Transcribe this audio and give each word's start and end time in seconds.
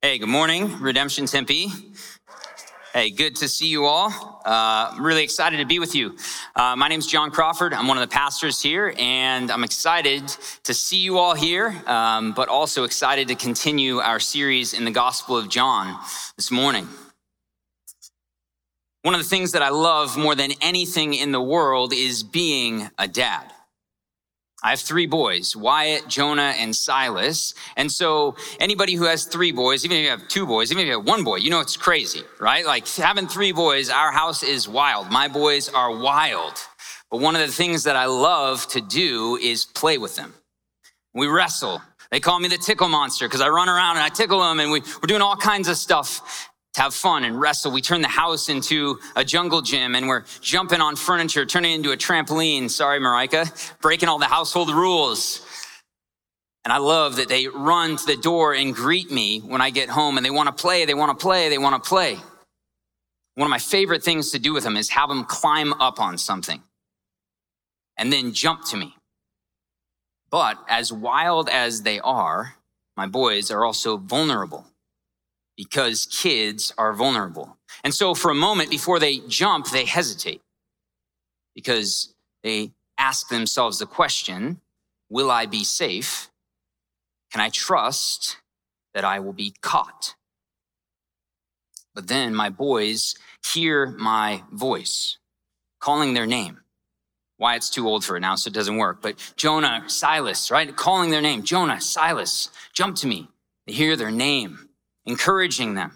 Hey, 0.00 0.18
good 0.18 0.28
morning, 0.28 0.78
Redemption 0.78 1.26
Tempe. 1.26 1.72
Hey, 2.94 3.10
good 3.10 3.34
to 3.34 3.48
see 3.48 3.66
you 3.66 3.86
all. 3.86 4.10
Uh, 4.46 4.92
I'm 4.92 5.04
really 5.04 5.24
excited 5.24 5.56
to 5.56 5.64
be 5.64 5.80
with 5.80 5.92
you. 5.96 6.14
Uh, 6.54 6.76
my 6.76 6.86
name 6.86 7.00
is 7.00 7.06
John 7.08 7.32
Crawford. 7.32 7.74
I'm 7.74 7.88
one 7.88 7.96
of 7.96 8.08
the 8.08 8.14
pastors 8.14 8.62
here, 8.62 8.94
and 8.96 9.50
I'm 9.50 9.64
excited 9.64 10.28
to 10.62 10.72
see 10.72 10.98
you 10.98 11.18
all 11.18 11.34
here, 11.34 11.74
um, 11.88 12.30
but 12.30 12.48
also 12.48 12.84
excited 12.84 13.26
to 13.26 13.34
continue 13.34 13.98
our 13.98 14.20
series 14.20 14.72
in 14.72 14.84
the 14.84 14.92
Gospel 14.92 15.36
of 15.36 15.48
John 15.48 15.98
this 16.36 16.52
morning. 16.52 16.86
One 19.02 19.16
of 19.16 19.20
the 19.20 19.28
things 19.28 19.50
that 19.50 19.62
I 19.62 19.70
love 19.70 20.16
more 20.16 20.36
than 20.36 20.52
anything 20.60 21.12
in 21.12 21.32
the 21.32 21.42
world 21.42 21.92
is 21.92 22.22
being 22.22 22.88
a 22.98 23.08
dad. 23.08 23.52
I 24.62 24.70
have 24.70 24.80
three 24.80 25.06
boys, 25.06 25.54
Wyatt, 25.54 26.08
Jonah, 26.08 26.54
and 26.58 26.74
Silas. 26.74 27.54
And 27.76 27.90
so 27.92 28.34
anybody 28.58 28.94
who 28.94 29.04
has 29.04 29.24
three 29.24 29.52
boys, 29.52 29.84
even 29.84 29.98
if 29.98 30.02
you 30.02 30.10
have 30.10 30.26
two 30.26 30.46
boys, 30.46 30.72
even 30.72 30.82
if 30.82 30.86
you 30.86 30.96
have 30.96 31.06
one 31.06 31.22
boy, 31.22 31.36
you 31.36 31.48
know 31.48 31.60
it's 31.60 31.76
crazy, 31.76 32.22
right? 32.40 32.66
Like 32.66 32.88
having 32.88 33.28
three 33.28 33.52
boys, 33.52 33.88
our 33.88 34.10
house 34.10 34.42
is 34.42 34.68
wild. 34.68 35.10
My 35.10 35.28
boys 35.28 35.68
are 35.68 35.96
wild. 35.96 36.54
But 37.08 37.20
one 37.20 37.36
of 37.36 37.40
the 37.40 37.52
things 37.52 37.84
that 37.84 37.94
I 37.94 38.06
love 38.06 38.66
to 38.68 38.80
do 38.80 39.36
is 39.40 39.64
play 39.64 39.96
with 39.96 40.16
them. 40.16 40.34
We 41.14 41.28
wrestle. 41.28 41.80
They 42.10 42.20
call 42.20 42.40
me 42.40 42.48
the 42.48 42.58
tickle 42.58 42.88
monster 42.88 43.26
because 43.26 43.40
I 43.40 43.48
run 43.48 43.68
around 43.68 43.96
and 43.96 44.04
I 44.04 44.08
tickle 44.08 44.40
them 44.40 44.60
and 44.60 44.72
we, 44.72 44.80
we're 44.80 45.06
doing 45.06 45.22
all 45.22 45.36
kinds 45.36 45.68
of 45.68 45.76
stuff 45.76 46.47
have 46.78 46.94
fun 46.94 47.24
and 47.24 47.38
wrestle. 47.38 47.70
We 47.70 47.82
turn 47.82 48.00
the 48.00 48.08
house 48.08 48.48
into 48.48 48.98
a 49.16 49.24
jungle 49.24 49.60
gym 49.60 49.94
and 49.94 50.08
we're 50.08 50.24
jumping 50.40 50.80
on 50.80 50.96
furniture, 50.96 51.44
turning 51.44 51.74
into 51.74 51.92
a 51.92 51.96
trampoline. 51.96 52.70
Sorry, 52.70 52.98
Marika, 52.98 53.72
breaking 53.80 54.08
all 54.08 54.18
the 54.18 54.26
household 54.26 54.70
rules. 54.70 55.44
And 56.64 56.72
I 56.72 56.78
love 56.78 57.16
that 57.16 57.28
they 57.28 57.46
run 57.48 57.96
to 57.96 58.06
the 58.06 58.16
door 58.16 58.54
and 58.54 58.74
greet 58.74 59.10
me 59.10 59.40
when 59.40 59.60
I 59.60 59.70
get 59.70 59.88
home 59.88 60.16
and 60.16 60.24
they 60.24 60.30
want 60.30 60.48
to 60.48 60.60
play, 60.60 60.84
they 60.84 60.94
want 60.94 61.16
to 61.18 61.22
play, 61.22 61.48
they 61.48 61.58
want 61.58 61.82
to 61.82 61.88
play. 61.88 62.16
One 63.34 63.46
of 63.46 63.50
my 63.50 63.58
favorite 63.58 64.02
things 64.02 64.32
to 64.32 64.38
do 64.38 64.52
with 64.52 64.64
them 64.64 64.76
is 64.76 64.90
have 64.90 65.08
them 65.08 65.24
climb 65.24 65.72
up 65.74 66.00
on 66.00 66.18
something 66.18 66.62
and 67.96 68.12
then 68.12 68.32
jump 68.32 68.64
to 68.66 68.76
me. 68.76 68.94
But 70.30 70.58
as 70.68 70.92
wild 70.92 71.48
as 71.48 71.82
they 71.82 72.00
are, 72.00 72.54
my 72.96 73.06
boys 73.06 73.50
are 73.50 73.64
also 73.64 73.96
vulnerable 73.96 74.66
because 75.58 76.06
kids 76.06 76.72
are 76.78 76.94
vulnerable. 76.94 77.58
And 77.82 77.92
so 77.92 78.14
for 78.14 78.30
a 78.30 78.34
moment 78.34 78.70
before 78.70 79.00
they 79.00 79.18
jump, 79.26 79.66
they 79.66 79.84
hesitate 79.84 80.40
because 81.54 82.14
they 82.44 82.70
ask 82.96 83.28
themselves 83.28 83.80
the 83.80 83.86
question, 83.86 84.60
will 85.10 85.30
I 85.30 85.46
be 85.46 85.64
safe? 85.64 86.30
Can 87.32 87.40
I 87.40 87.48
trust 87.48 88.36
that 88.94 89.04
I 89.04 89.18
will 89.18 89.32
be 89.32 89.52
caught? 89.60 90.14
But 91.92 92.06
then 92.06 92.36
my 92.36 92.50
boys 92.50 93.16
hear 93.44 93.86
my 93.86 94.44
voice 94.52 95.18
calling 95.80 96.14
their 96.14 96.26
name. 96.26 96.60
Wyatt's 97.40 97.70
too 97.70 97.88
old 97.88 98.04
for 98.04 98.16
it 98.16 98.20
now, 98.20 98.36
so 98.36 98.48
it 98.48 98.54
doesn't 98.54 98.76
work. 98.76 99.02
But 99.02 99.16
Jonah, 99.36 99.84
Silas, 99.88 100.52
right? 100.52 100.74
Calling 100.76 101.10
their 101.10 101.20
name. 101.20 101.42
Jonah, 101.42 101.80
Silas, 101.80 102.50
jump 102.72 102.96
to 102.96 103.08
me. 103.08 103.28
They 103.66 103.72
hear 103.72 103.96
their 103.96 104.10
name 104.12 104.67
encouraging 105.08 105.74
them. 105.74 105.92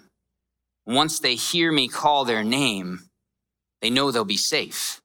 Once 0.86 1.20
they 1.20 1.36
hear 1.36 1.70
me 1.70 1.86
call 1.86 2.24
their 2.24 2.42
name, 2.42 3.00
they 3.80 3.90
know 3.90 4.10
they'll 4.10 4.24
be 4.24 4.36
safe. 4.36 5.00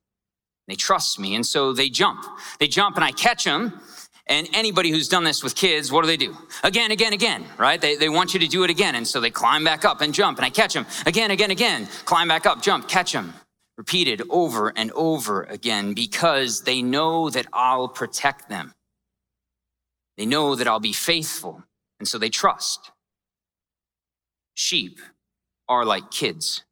They 0.67 0.75
trust 0.75 1.19
me. 1.19 1.35
And 1.35 1.45
so 1.45 1.73
they 1.73 1.89
jump. 1.89 2.25
They 2.59 2.67
jump 2.67 2.95
and 2.95 3.05
I 3.05 3.11
catch 3.11 3.43
them. 3.43 3.79
And 4.29 4.49
anybody 4.53 4.91
who's 4.91 5.07
done 5.07 5.23
this 5.23 5.43
with 5.43 5.55
kids, 5.55 5.91
what 5.91 6.01
do 6.01 6.07
they 6.07 6.17
do? 6.17 6.35
Again, 6.63 6.91
again, 6.91 7.13
again, 7.13 7.45
right? 7.57 7.79
They, 7.79 7.95
they 7.95 8.09
want 8.09 8.33
you 8.33 8.41
to 8.41 8.47
do 8.47 8.63
it 8.63 8.69
again. 8.69 8.95
And 8.95 9.07
so 9.07 9.21
they 9.21 9.29
climb 9.29 9.63
back 9.63 9.85
up 9.85 10.01
and 10.01 10.13
jump 10.13 10.37
and 10.37 10.45
I 10.45 10.49
catch 10.49 10.73
them 10.73 10.85
again, 11.05 11.31
again, 11.31 11.51
again, 11.51 11.87
climb 12.05 12.27
back 12.27 12.45
up, 12.45 12.61
jump, 12.61 12.87
catch 12.87 13.13
them. 13.13 13.33
Repeated 13.77 14.23
over 14.31 14.73
and 14.75 14.91
over 14.93 15.43
again 15.43 15.93
because 15.93 16.63
they 16.63 16.81
know 16.81 17.29
that 17.29 17.45
I'll 17.53 17.87
protect 17.87 18.49
them. 18.49 18.73
They 20.17 20.25
know 20.25 20.55
that 20.55 20.67
I'll 20.67 20.79
be 20.79 20.93
faithful. 20.93 21.63
And 21.99 22.07
so 22.07 22.17
they 22.17 22.29
trust. 22.29 22.91
Sheep 24.57 24.99
are 25.69 25.85
like 25.85 26.09
kids. 26.09 26.63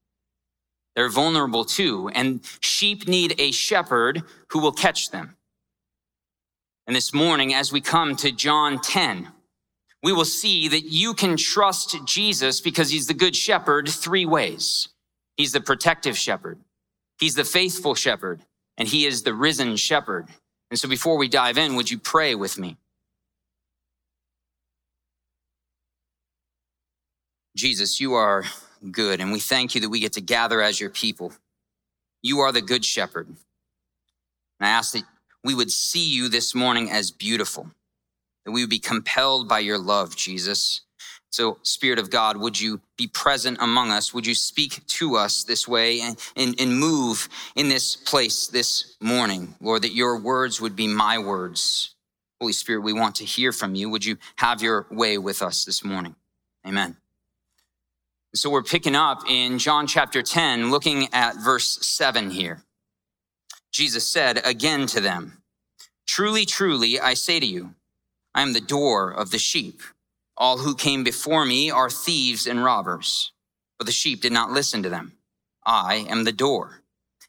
They're 0.95 1.07
vulnerable 1.07 1.63
too, 1.63 2.09
and 2.15 2.41
sheep 2.59 3.07
need 3.07 3.35
a 3.37 3.51
shepherd 3.51 4.23
who 4.49 4.59
will 4.59 4.71
catch 4.71 5.11
them. 5.11 5.35
And 6.87 6.95
this 6.95 7.13
morning, 7.13 7.53
as 7.53 7.71
we 7.71 7.81
come 7.81 8.15
to 8.15 8.31
John 8.31 8.79
10, 8.81 9.27
we 10.01 10.11
will 10.13 10.25
see 10.25 10.67
that 10.67 10.85
you 10.85 11.13
can 11.13 11.37
trust 11.37 11.97
Jesus 12.05 12.59
because 12.59 12.89
he's 12.89 13.05
the 13.05 13.13
good 13.13 13.35
shepherd 13.35 13.87
three 13.87 14.25
ways. 14.25 14.87
He's 15.37 15.51
the 15.51 15.61
protective 15.61 16.17
shepherd. 16.17 16.57
He's 17.19 17.35
the 17.35 17.43
faithful 17.43 17.93
shepherd 17.93 18.41
and 18.79 18.87
he 18.87 19.05
is 19.05 19.21
the 19.21 19.33
risen 19.35 19.75
shepherd. 19.75 20.27
And 20.71 20.79
so 20.79 20.89
before 20.89 21.17
we 21.17 21.27
dive 21.27 21.59
in, 21.59 21.75
would 21.75 21.91
you 21.91 21.99
pray 21.99 22.33
with 22.33 22.57
me? 22.57 22.77
Jesus, 27.55 28.01
you 28.01 28.13
are 28.13 28.43
good, 28.91 29.21
and 29.21 29.31
we 29.31 29.39
thank 29.39 29.75
you 29.75 29.81
that 29.81 29.89
we 29.89 29.99
get 29.99 30.13
to 30.13 30.21
gather 30.21 30.61
as 30.61 30.79
your 30.79 30.89
people. 30.89 31.33
You 32.21 32.39
are 32.39 32.51
the 32.51 32.61
good 32.61 32.83
shepherd. 32.83 33.27
And 33.27 34.67
I 34.67 34.69
ask 34.69 34.93
that 34.93 35.03
we 35.43 35.55
would 35.55 35.71
see 35.71 36.05
you 36.05 36.27
this 36.27 36.53
morning 36.53 36.91
as 36.91 37.11
beautiful, 37.11 37.69
that 38.45 38.51
we 38.51 38.61
would 38.61 38.69
be 38.69 38.79
compelled 38.79 39.47
by 39.47 39.59
your 39.59 39.77
love, 39.77 40.15
Jesus. 40.15 40.81
So, 41.29 41.57
Spirit 41.63 41.99
of 41.99 42.09
God, 42.09 42.37
would 42.37 42.59
you 42.59 42.81
be 42.97 43.07
present 43.07 43.57
among 43.61 43.91
us? 43.91 44.13
Would 44.13 44.25
you 44.25 44.35
speak 44.35 44.85
to 44.87 45.15
us 45.15 45.43
this 45.43 45.67
way 45.67 46.01
and, 46.01 46.17
and, 46.35 46.59
and 46.59 46.77
move 46.77 47.27
in 47.55 47.67
this 47.67 47.95
place 47.95 48.47
this 48.47 48.95
morning, 49.01 49.55
Lord, 49.59 49.81
that 49.81 49.93
your 49.93 50.19
words 50.19 50.61
would 50.61 50.75
be 50.75 50.87
my 50.87 51.17
words? 51.17 51.93
Holy 52.39 52.53
Spirit, 52.53 52.81
we 52.81 52.93
want 52.93 53.15
to 53.15 53.25
hear 53.25 53.51
from 53.51 53.75
you. 53.75 53.89
Would 53.89 54.05
you 54.05 54.17
have 54.37 54.61
your 54.61 54.87
way 54.91 55.17
with 55.17 55.41
us 55.41 55.65
this 55.65 55.83
morning? 55.83 56.15
Amen. 56.65 56.97
So 58.35 58.49
we're 58.49 58.63
picking 58.63 58.97
up 58.97 59.21
in 59.29 59.59
John 59.59 59.87
chapter 59.87 60.21
10, 60.21 60.69
looking 60.69 61.07
at 61.13 61.37
verse 61.37 61.77
7 61.87 62.31
here. 62.31 62.63
Jesus 63.71 64.05
said 64.05 64.45
again 64.45 64.87
to 64.87 64.99
them, 64.99 65.41
Truly, 66.05 66.45
truly, 66.45 66.99
I 66.99 67.13
say 67.13 67.39
to 67.39 67.45
you, 67.45 67.75
I 68.33 68.41
am 68.41 68.51
the 68.51 68.59
door 68.59 69.09
of 69.09 69.31
the 69.31 69.39
sheep. 69.39 69.79
All 70.35 70.57
who 70.57 70.75
came 70.75 71.01
before 71.01 71.45
me 71.45 71.71
are 71.71 71.89
thieves 71.89 72.45
and 72.45 72.61
robbers, 72.61 73.31
but 73.77 73.85
the 73.85 73.93
sheep 73.93 74.21
did 74.21 74.33
not 74.33 74.51
listen 74.51 74.83
to 74.83 74.89
them. 74.89 75.13
I 75.65 76.05
am 76.09 76.25
the 76.25 76.33
door. 76.33 76.81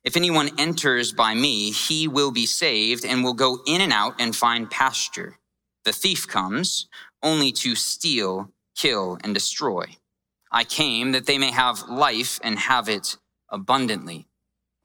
If 0.03 0.17
anyone 0.17 0.51
enters 0.59 1.13
by 1.13 1.35
me, 1.35 1.71
he 1.71 2.09
will 2.09 2.33
be 2.33 2.47
saved 2.47 3.05
and 3.05 3.23
will 3.23 3.33
go 3.33 3.61
in 3.65 3.81
and 3.81 3.93
out 3.93 4.17
and 4.19 4.35
find 4.35 4.69
pasture. 4.69 5.39
The 5.85 5.93
thief 5.93 6.27
comes 6.27 6.89
only 7.23 7.53
to 7.53 7.77
steal, 7.77 8.51
kill, 8.75 9.19
and 9.23 9.33
destroy. 9.33 9.87
I 10.57 10.65
came 10.65 11.13
that 11.13 11.27
they 11.27 11.37
may 11.37 11.51
have 11.51 11.87
life 11.87 12.41
and 12.43 12.59
have 12.59 12.89
it 12.89 13.19
abundantly. 13.51 14.27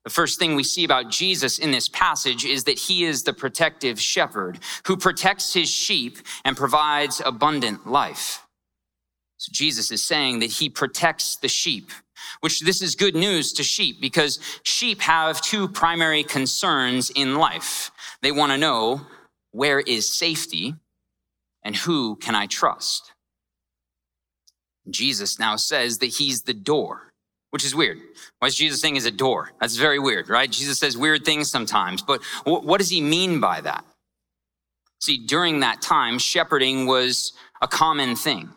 The 0.03 0.09
first 0.09 0.37
thing 0.37 0.55
we 0.55 0.65
see 0.65 0.83
about 0.83 1.09
Jesus 1.09 1.59
in 1.59 1.71
this 1.71 1.87
passage 1.87 2.43
is 2.43 2.65
that 2.65 2.77
he 2.77 3.05
is 3.05 3.23
the 3.23 3.31
protective 3.31 3.97
shepherd 3.97 4.59
who 4.85 4.97
protects 4.97 5.53
his 5.53 5.69
sheep 5.69 6.17
and 6.43 6.57
provides 6.57 7.21
abundant 7.23 7.87
life. 7.87 8.45
So 9.37 9.49
Jesus 9.53 9.91
is 9.91 10.03
saying 10.03 10.39
that 10.39 10.51
he 10.51 10.67
protects 10.67 11.37
the 11.37 11.47
sheep, 11.47 11.89
which 12.41 12.59
this 12.59 12.81
is 12.81 12.95
good 12.95 13.15
news 13.15 13.53
to 13.53 13.63
sheep 13.63 14.01
because 14.01 14.39
sheep 14.63 14.99
have 14.99 15.39
two 15.39 15.69
primary 15.69 16.25
concerns 16.25 17.11
in 17.11 17.35
life. 17.35 17.91
They 18.21 18.33
want 18.33 18.51
to 18.51 18.57
know 18.57 19.07
where 19.51 19.79
is 19.79 20.11
safety 20.11 20.75
and 21.63 21.77
who 21.77 22.17
can 22.17 22.35
I 22.35 22.47
trust? 22.47 23.10
Jesus 24.89 25.39
now 25.39 25.55
says 25.55 25.99
that 25.99 26.07
he's 26.07 26.41
the 26.41 26.53
door, 26.53 27.13
which 27.51 27.63
is 27.63 27.75
weird. 27.75 27.99
Why 28.39 28.47
is 28.47 28.55
Jesus 28.55 28.81
saying 28.81 28.95
he's 28.95 29.05
a 29.05 29.11
door? 29.11 29.51
That's 29.59 29.75
very 29.75 29.99
weird, 29.99 30.29
right? 30.29 30.49
Jesus 30.49 30.79
says 30.79 30.97
weird 30.97 31.23
things 31.23 31.49
sometimes, 31.49 32.01
but 32.01 32.21
what 32.45 32.79
does 32.79 32.89
he 32.89 33.01
mean 33.01 33.39
by 33.39 33.61
that? 33.61 33.85
See, 34.99 35.25
during 35.25 35.61
that 35.61 35.81
time, 35.81 36.19
shepherding 36.19 36.85
was 36.85 37.33
a 37.61 37.67
common 37.67 38.15
thing. 38.15 38.49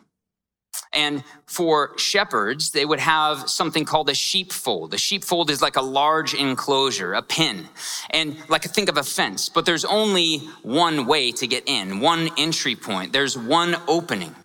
And 0.93 1.23
for 1.45 1.97
shepherds, 1.97 2.71
they 2.71 2.85
would 2.85 2.99
have 2.99 3.49
something 3.49 3.85
called 3.85 4.09
a 4.09 4.13
sheepfold. 4.13 4.93
A 4.93 4.97
sheepfold 4.97 5.49
is 5.49 5.61
like 5.61 5.75
a 5.75 5.81
large 5.81 6.33
enclosure, 6.33 7.13
a 7.13 7.21
pen. 7.21 7.67
And 8.11 8.37
like 8.49 8.63
think 8.63 8.89
of 8.89 8.97
a 8.97 9.03
fence, 9.03 9.49
but 9.49 9.65
there's 9.65 9.85
only 9.85 10.39
one 10.63 11.05
way 11.05 11.31
to 11.33 11.47
get 11.47 11.63
in, 11.67 11.99
one 11.99 12.29
entry 12.37 12.75
point. 12.75 13.11
There's 13.11 13.37
one 13.37 13.75
opening. 13.87 14.35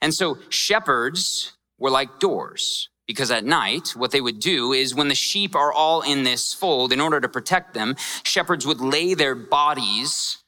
And 0.00 0.12
so 0.12 0.38
shepherds 0.48 1.52
were 1.78 1.90
like 1.90 2.18
doors 2.18 2.88
because 3.06 3.30
at 3.30 3.44
night, 3.44 3.90
what 3.90 4.10
they 4.10 4.20
would 4.20 4.40
do 4.40 4.72
is 4.72 4.94
when 4.94 5.08
the 5.08 5.14
sheep 5.14 5.54
are 5.54 5.72
all 5.72 6.02
in 6.02 6.24
this 6.24 6.52
fold, 6.52 6.92
in 6.92 7.00
order 7.00 7.20
to 7.20 7.28
protect 7.28 7.74
them, 7.74 7.94
shepherds 8.24 8.66
would 8.66 8.80
lay 8.80 9.14
their 9.14 9.34
bodies 9.34 10.42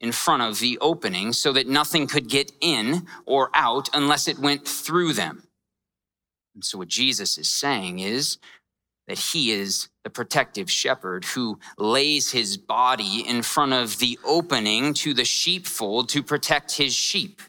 in 0.00 0.12
front 0.12 0.42
of 0.42 0.58
the 0.58 0.78
opening 0.80 1.32
so 1.32 1.52
that 1.52 1.68
nothing 1.68 2.06
could 2.06 2.28
get 2.28 2.52
in 2.60 3.06
or 3.24 3.50
out 3.54 3.88
unless 3.94 4.28
it 4.28 4.38
went 4.38 4.66
through 4.66 5.12
them. 5.12 5.44
And 6.54 6.64
so, 6.64 6.76
what 6.78 6.88
Jesus 6.88 7.38
is 7.38 7.48
saying 7.48 8.00
is 8.00 8.36
that 9.08 9.18
he 9.18 9.52
is 9.52 9.88
the 10.04 10.10
protective 10.10 10.70
shepherd 10.70 11.24
who 11.24 11.58
lays 11.78 12.32
his 12.32 12.56
body 12.56 13.24
in 13.26 13.42
front 13.42 13.72
of 13.72 13.98
the 13.98 14.18
opening 14.24 14.92
to 14.94 15.14
the 15.14 15.24
sheepfold 15.24 16.08
to 16.10 16.22
protect 16.22 16.76
his 16.76 16.94
sheep. 16.94 17.40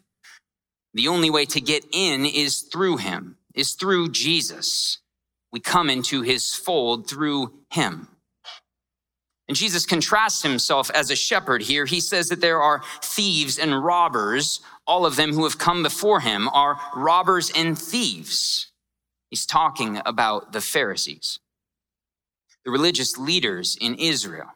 The 0.94 1.08
only 1.08 1.30
way 1.30 1.46
to 1.46 1.62
get 1.62 1.86
in 1.92 2.26
is 2.26 2.62
through 2.62 2.98
him, 2.98 3.38
is 3.54 3.74
through 3.74 4.12
Jesus. 4.12 5.00
We 5.52 5.60
come 5.60 5.90
into 5.90 6.22
his 6.22 6.54
fold 6.54 7.08
through 7.08 7.54
him. 7.72 8.08
And 9.48 9.58
Jesus 9.58 9.86
contrasts 9.86 10.42
himself 10.42 10.90
as 10.92 11.12
a 11.12 11.16
shepherd 11.16 11.64
here. 11.64 11.86
He 11.86 12.00
says 12.00 12.30
that 12.30 12.42
there 12.42 12.62
are 12.62 12.82
thieves 13.02 13.60
and 13.60 13.84
robbers. 13.84 14.62
All 14.88 15.06
of 15.06 15.16
them 15.16 15.34
who 15.34 15.44
have 15.44 15.58
come 15.58 15.84
before 15.84 16.22
him 16.22 16.48
are 16.50 16.80
robbers 16.96 17.52
and 17.56 17.78
thieves. 17.78 18.72
He's 19.30 19.46
talking 19.46 20.00
about 20.06 20.54
the 20.54 20.62
Pharisees, 20.62 21.40
the 22.64 22.72
religious 22.72 23.18
leaders 23.18 23.78
in 23.82 23.96
Israel, 23.96 24.48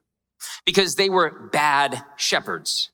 because 0.66 0.96
they 0.96 1.10
were 1.10 1.50
bad 1.52 2.04
shepherds. 2.16 2.92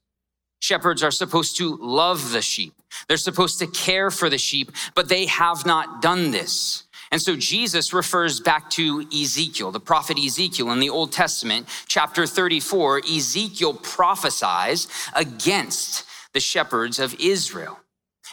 Shepherds 0.64 1.04
are 1.04 1.12
supposed 1.12 1.58
to 1.58 1.76
love 1.76 2.32
the 2.32 2.42
sheep. 2.42 2.74
They're 3.10 3.18
supposed 3.18 3.60
to 3.60 3.68
care 3.68 4.10
for 4.10 4.30
the 4.30 4.38
sheep, 4.38 4.72
but 4.96 5.10
they 5.10 5.26
have 5.26 5.66
not 5.66 6.02
done 6.02 6.32
this. 6.32 6.86
And 7.12 7.22
so 7.22 7.36
Jesus 7.36 7.92
refers 7.92 8.40
back 8.40 8.70
to 8.70 9.06
Ezekiel, 9.14 9.72
the 9.72 9.82
prophet 9.82 10.18
Ezekiel 10.18 10.72
in 10.72 10.80
the 10.80 10.90
Old 10.90 11.12
Testament, 11.12 11.68
chapter 11.88 12.26
34. 12.26 13.00
Ezekiel 13.00 13.74
prophesies 13.74 14.88
against 15.14 16.06
the 16.32 16.40
shepherds 16.40 16.98
of 16.98 17.14
Israel. 17.20 17.82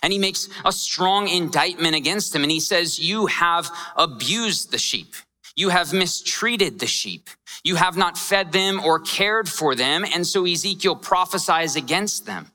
And 0.00 0.12
he 0.12 0.19
makes 0.21 0.49
a 0.65 0.71
strong 0.71 1.27
indictment 1.27 1.97
against 1.97 2.32
them. 2.32 2.44
And 2.44 2.53
he 2.53 2.61
says, 2.61 3.00
You 3.00 3.27
have 3.27 3.69
abused 3.97 4.71
the 4.71 4.79
sheep. 4.79 5.17
You 5.56 5.71
have 5.71 5.93
mistreated 5.93 6.79
the 6.79 6.87
sheep. 6.87 7.29
You 7.65 7.77
have 7.77 7.97
not 7.97 8.17
fed 8.17 8.53
them 8.53 8.81
or 8.81 9.01
cared 9.01 9.49
for 9.49 9.75
them. 9.75 10.05
And 10.05 10.27
so 10.27 10.45
Ezekiel 10.45 10.97
prophesies 10.97 11.77
against 11.77 12.27
them. 12.27 12.51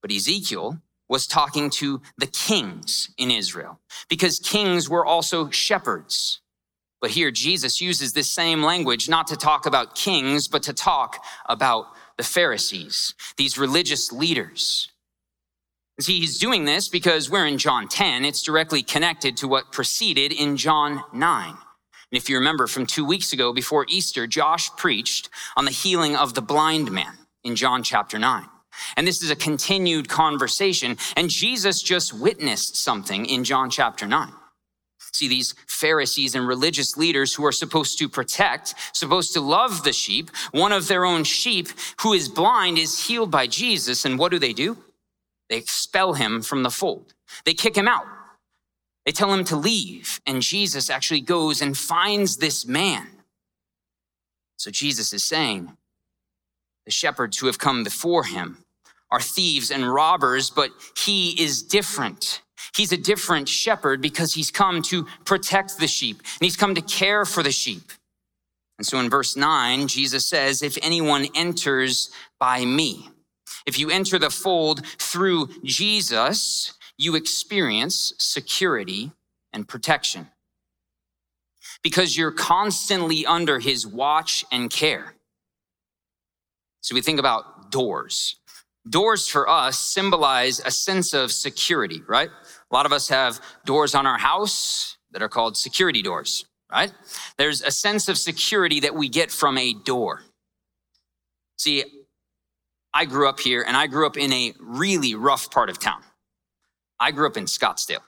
But 0.00 0.12
Ezekiel 0.12 0.80
was 1.08 1.26
talking 1.26 1.70
to 1.70 2.00
the 2.16 2.26
kings 2.26 3.10
in 3.18 3.30
Israel 3.30 3.80
because 4.08 4.38
kings 4.38 4.88
were 4.88 5.04
also 5.04 5.50
shepherds. 5.50 6.40
But 7.00 7.10
here 7.10 7.30
Jesus 7.30 7.80
uses 7.80 8.14
this 8.14 8.30
same 8.30 8.62
language 8.62 9.08
not 9.08 9.26
to 9.26 9.36
talk 9.36 9.66
about 9.66 9.94
kings, 9.94 10.48
but 10.48 10.62
to 10.62 10.72
talk 10.72 11.22
about 11.46 11.88
the 12.16 12.22
Pharisees, 12.24 13.14
these 13.36 13.58
religious 13.58 14.10
leaders. 14.10 14.90
See, 16.00 16.18
he's 16.18 16.38
doing 16.38 16.64
this 16.64 16.88
because 16.88 17.30
we're 17.30 17.46
in 17.46 17.58
John 17.58 17.88
10. 17.88 18.24
It's 18.24 18.42
directly 18.42 18.82
connected 18.82 19.36
to 19.38 19.48
what 19.48 19.70
preceded 19.70 20.32
in 20.32 20.56
John 20.56 21.04
9. 21.12 21.54
And 22.14 22.22
if 22.22 22.30
you 22.30 22.36
remember 22.36 22.68
from 22.68 22.86
two 22.86 23.04
weeks 23.04 23.32
ago 23.32 23.52
before 23.52 23.86
Easter, 23.88 24.28
Josh 24.28 24.70
preached 24.76 25.28
on 25.56 25.64
the 25.64 25.72
healing 25.72 26.14
of 26.14 26.34
the 26.34 26.42
blind 26.42 26.92
man 26.92 27.18
in 27.42 27.56
John 27.56 27.82
chapter 27.82 28.20
9. 28.20 28.44
And 28.96 29.04
this 29.04 29.20
is 29.20 29.32
a 29.32 29.34
continued 29.34 30.08
conversation. 30.08 30.96
And 31.16 31.28
Jesus 31.28 31.82
just 31.82 32.12
witnessed 32.12 32.76
something 32.76 33.26
in 33.26 33.42
John 33.42 33.68
chapter 33.68 34.06
9. 34.06 34.32
See, 35.12 35.26
these 35.26 35.56
Pharisees 35.66 36.36
and 36.36 36.46
religious 36.46 36.96
leaders 36.96 37.34
who 37.34 37.44
are 37.44 37.50
supposed 37.50 37.98
to 37.98 38.08
protect, 38.08 38.76
supposed 38.92 39.32
to 39.32 39.40
love 39.40 39.82
the 39.82 39.92
sheep, 39.92 40.30
one 40.52 40.70
of 40.70 40.86
their 40.86 41.04
own 41.04 41.24
sheep 41.24 41.66
who 42.02 42.12
is 42.12 42.28
blind 42.28 42.78
is 42.78 43.08
healed 43.08 43.32
by 43.32 43.48
Jesus. 43.48 44.04
And 44.04 44.20
what 44.20 44.30
do 44.30 44.38
they 44.38 44.52
do? 44.52 44.78
They 45.50 45.56
expel 45.56 46.12
him 46.12 46.42
from 46.42 46.62
the 46.62 46.70
fold. 46.70 47.12
They 47.44 47.54
kick 47.54 47.76
him 47.76 47.88
out. 47.88 48.06
They 49.06 49.12
tell 49.12 49.32
him 49.32 49.44
to 49.44 49.56
leave. 49.56 50.20
And 50.26 50.42
Jesus 50.42 50.90
actually 50.90 51.20
goes 51.20 51.60
and 51.60 51.76
finds 51.76 52.38
this 52.38 52.66
man. 52.66 53.06
So 54.56 54.70
Jesus 54.70 55.12
is 55.12 55.24
saying, 55.24 55.76
the 56.84 56.90
shepherds 56.90 57.38
who 57.38 57.46
have 57.46 57.58
come 57.58 57.84
before 57.84 58.24
him 58.24 58.58
are 59.10 59.20
thieves 59.20 59.70
and 59.70 59.92
robbers, 59.92 60.50
but 60.50 60.70
he 60.96 61.30
is 61.40 61.62
different. 61.62 62.42
He's 62.74 62.92
a 62.92 62.96
different 62.96 63.48
shepherd 63.48 64.00
because 64.00 64.34
he's 64.34 64.50
come 64.50 64.82
to 64.82 65.06
protect 65.24 65.78
the 65.78 65.86
sheep 65.86 66.18
and 66.18 66.40
he's 66.40 66.56
come 66.56 66.74
to 66.74 66.82
care 66.82 67.24
for 67.24 67.42
the 67.42 67.52
sheep. 67.52 67.92
And 68.78 68.86
so 68.86 68.98
in 68.98 69.08
verse 69.08 69.36
9, 69.36 69.86
Jesus 69.86 70.26
says, 70.26 70.62
If 70.62 70.76
anyone 70.82 71.28
enters 71.34 72.10
by 72.40 72.64
me, 72.64 73.08
if 73.66 73.78
you 73.78 73.90
enter 73.90 74.18
the 74.18 74.30
fold 74.30 74.84
through 74.98 75.48
Jesus, 75.62 76.74
you 76.96 77.16
experience 77.16 78.14
security 78.18 79.12
and 79.52 79.66
protection 79.66 80.28
because 81.82 82.16
you're 82.16 82.32
constantly 82.32 83.26
under 83.26 83.58
his 83.58 83.86
watch 83.86 84.44
and 84.52 84.70
care. 84.70 85.14
So 86.80 86.94
we 86.94 87.00
think 87.00 87.18
about 87.18 87.70
doors. 87.70 88.36
Doors 88.88 89.28
for 89.28 89.48
us 89.48 89.78
symbolize 89.78 90.60
a 90.60 90.70
sense 90.70 91.14
of 91.14 91.32
security, 91.32 92.02
right? 92.06 92.28
A 92.28 92.74
lot 92.74 92.84
of 92.84 92.92
us 92.92 93.08
have 93.08 93.40
doors 93.64 93.94
on 93.94 94.06
our 94.06 94.18
house 94.18 94.98
that 95.12 95.22
are 95.22 95.28
called 95.28 95.56
security 95.56 96.02
doors, 96.02 96.44
right? 96.70 96.92
There's 97.38 97.62
a 97.62 97.70
sense 97.70 98.08
of 98.08 98.18
security 98.18 98.80
that 98.80 98.94
we 98.94 99.08
get 99.08 99.30
from 99.30 99.56
a 99.56 99.72
door. 99.72 100.22
See, 101.56 101.84
I 102.92 103.06
grew 103.06 103.28
up 103.28 103.40
here 103.40 103.64
and 103.66 103.76
I 103.76 103.86
grew 103.86 104.06
up 104.06 104.16
in 104.16 104.32
a 104.32 104.52
really 104.60 105.14
rough 105.14 105.50
part 105.50 105.70
of 105.70 105.78
town. 105.78 106.02
I 107.00 107.10
grew 107.10 107.26
up 107.26 107.36
in 107.36 107.44
Scottsdale. 107.44 108.00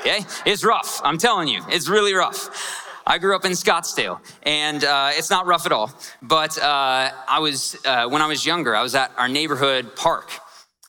Okay? 0.00 0.24
It's 0.46 0.64
rough. 0.64 1.00
I'm 1.04 1.18
telling 1.18 1.48
you, 1.48 1.62
it's 1.68 1.88
really 1.88 2.14
rough. 2.14 2.86
I 3.06 3.18
grew 3.18 3.34
up 3.34 3.44
in 3.44 3.52
Scottsdale, 3.52 4.20
and 4.42 4.84
uh, 4.84 5.10
it's 5.12 5.30
not 5.30 5.46
rough 5.46 5.66
at 5.66 5.72
all. 5.72 5.90
But 6.22 6.58
uh, 6.58 7.10
I 7.28 7.38
was, 7.40 7.76
uh, 7.84 8.08
when 8.08 8.22
I 8.22 8.26
was 8.26 8.44
younger, 8.46 8.74
I 8.74 8.82
was 8.82 8.94
at 8.94 9.10
our 9.16 9.28
neighborhood 9.28 9.96
park, 9.96 10.30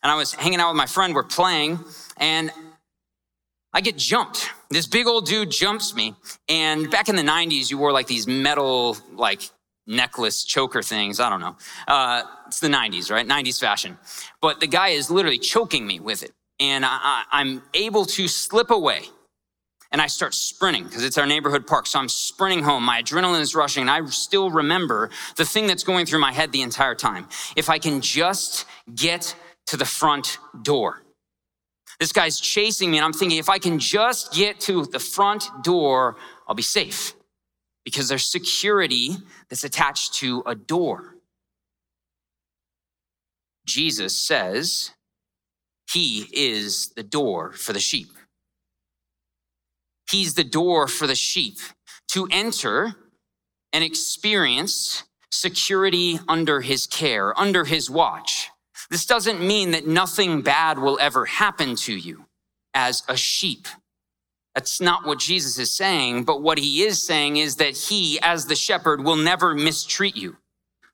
and 0.04 0.12
I 0.12 0.16
was 0.16 0.34
hanging 0.34 0.60
out 0.60 0.70
with 0.70 0.78
my 0.78 0.86
friend. 0.86 1.16
We're 1.16 1.24
playing, 1.24 1.80
and 2.18 2.52
I 3.74 3.82
get 3.82 3.98
jumped. 3.98 4.50
This 4.70 4.88
big 4.88 5.08
old 5.08 5.26
dude 5.26 5.52
jumps 5.52 5.96
me, 5.96 6.16
and 6.48 6.92
back 6.92 7.10
in 7.10 7.16
the 7.16 7.24
'90s, 7.24 7.72
you 7.72 7.78
wore 7.78 7.92
like 7.92 8.08
these 8.08 8.28
metal, 8.28 8.98
like 9.14 9.50
necklace 9.88 10.44
choker 10.44 10.82
things. 10.82 11.20
I 11.20 11.30
don't 11.30 11.42
know. 11.42 11.56
Uh, 11.88 12.24
it's 12.48 12.60
the 12.60 12.68
90s, 12.68 13.12
right? 13.12 13.28
90s 13.28 13.60
fashion. 13.60 13.98
But 14.42 14.60
the 14.60 14.68
guy 14.68 14.90
is 14.90 15.10
literally 15.10 15.40
choking 15.40 15.86
me 15.86 16.00
with 16.00 16.24
it. 16.24 16.32
And 16.62 16.86
I, 16.86 17.24
I'm 17.32 17.64
able 17.74 18.06
to 18.06 18.30
slip 18.30 18.72
away 18.72 19.02
and 19.92 20.00
I 20.00 20.08
start 20.08 20.34
sprinting 20.34 20.86
because 20.86 21.04
it's 21.04 21.18
our 21.18 21.26
neighborhood 21.26 21.68
park. 21.68 21.88
So 21.88 22.00
I'm 22.00 22.08
sprinting 22.08 22.64
home. 22.64 22.84
My 22.84 23.02
adrenaline 23.02 23.42
is 23.42 23.56
rushing. 23.56 23.82
And 23.82 23.90
I 23.90 24.06
still 24.06 24.50
remember 24.50 25.10
the 25.36 25.44
thing 25.44 25.68
that's 25.68 25.84
going 25.84 26.06
through 26.06 26.20
my 26.20 26.32
head 26.32 26.52
the 26.52 26.62
entire 26.62 26.96
time. 26.96 27.28
If 27.58 27.70
I 27.70 27.80
can 27.80 28.00
just 28.00 28.66
get 28.96 29.36
to 29.68 29.78
the 29.78 29.86
front 29.86 30.38
door. 30.62 31.02
This 32.00 32.12
guy's 32.12 32.40
chasing 32.40 32.90
me, 32.90 32.98
and 32.98 33.06
I'm 33.06 33.14
thinking, 33.14 33.38
if 33.38 33.48
I 33.48 33.60
can 33.60 33.78
just 33.78 34.34
get 34.34 34.60
to 34.62 34.86
the 34.86 35.00
front 35.00 35.48
door, 35.64 36.18
I'll 36.48 36.56
be 36.56 36.64
safe 36.64 37.14
because 37.86 38.10
there's 38.10 38.26
security 38.26 39.18
that's 39.50 39.64
attached 39.64 40.16
to 40.16 40.42
a 40.46 40.56
door. 40.56 41.16
Jesus 43.66 44.18
says 44.18 44.92
he 45.94 46.28
is 46.32 46.90
the 46.96 47.04
door 47.04 47.52
for 47.54 47.74
the 47.74 47.80
sheep. 47.80 48.10
He's 50.10 50.34
the 50.34 50.44
door 50.44 50.88
for 50.88 51.08
the 51.08 51.16
sheep 51.16 51.58
to 52.10 52.28
enter 52.32 52.96
and 53.74 53.84
experience 53.84 55.04
security 55.32 56.20
under 56.28 56.62
his 56.62 56.88
care, 56.88 57.38
under 57.40 57.64
his 57.64 57.90
watch. 57.90 58.50
This 58.90 59.06
doesn't 59.06 59.40
mean 59.40 59.72
that 59.72 59.88
nothing 59.88 60.42
bad 60.42 60.78
will 60.78 61.00
ever 61.00 61.26
happen 61.26 61.76
to 61.78 61.96
you 61.96 62.26
as 62.74 63.04
a 63.08 63.16
sheep. 63.16 63.68
That's 64.54 64.82
not 64.82 65.06
what 65.06 65.20
Jesus 65.20 65.58
is 65.58 65.74
saying, 65.74 66.26
but 66.26 66.42
what 66.42 66.58
he 66.58 66.84
is 66.84 67.02
saying 67.02 67.38
is 67.38 67.56
that 67.56 67.78
he, 67.78 68.20
as 68.22 68.46
the 68.46 68.56
shepherd, 68.56 69.06
will 69.06 69.16
never 69.16 69.56
mistreat 69.56 70.18
you 70.18 70.36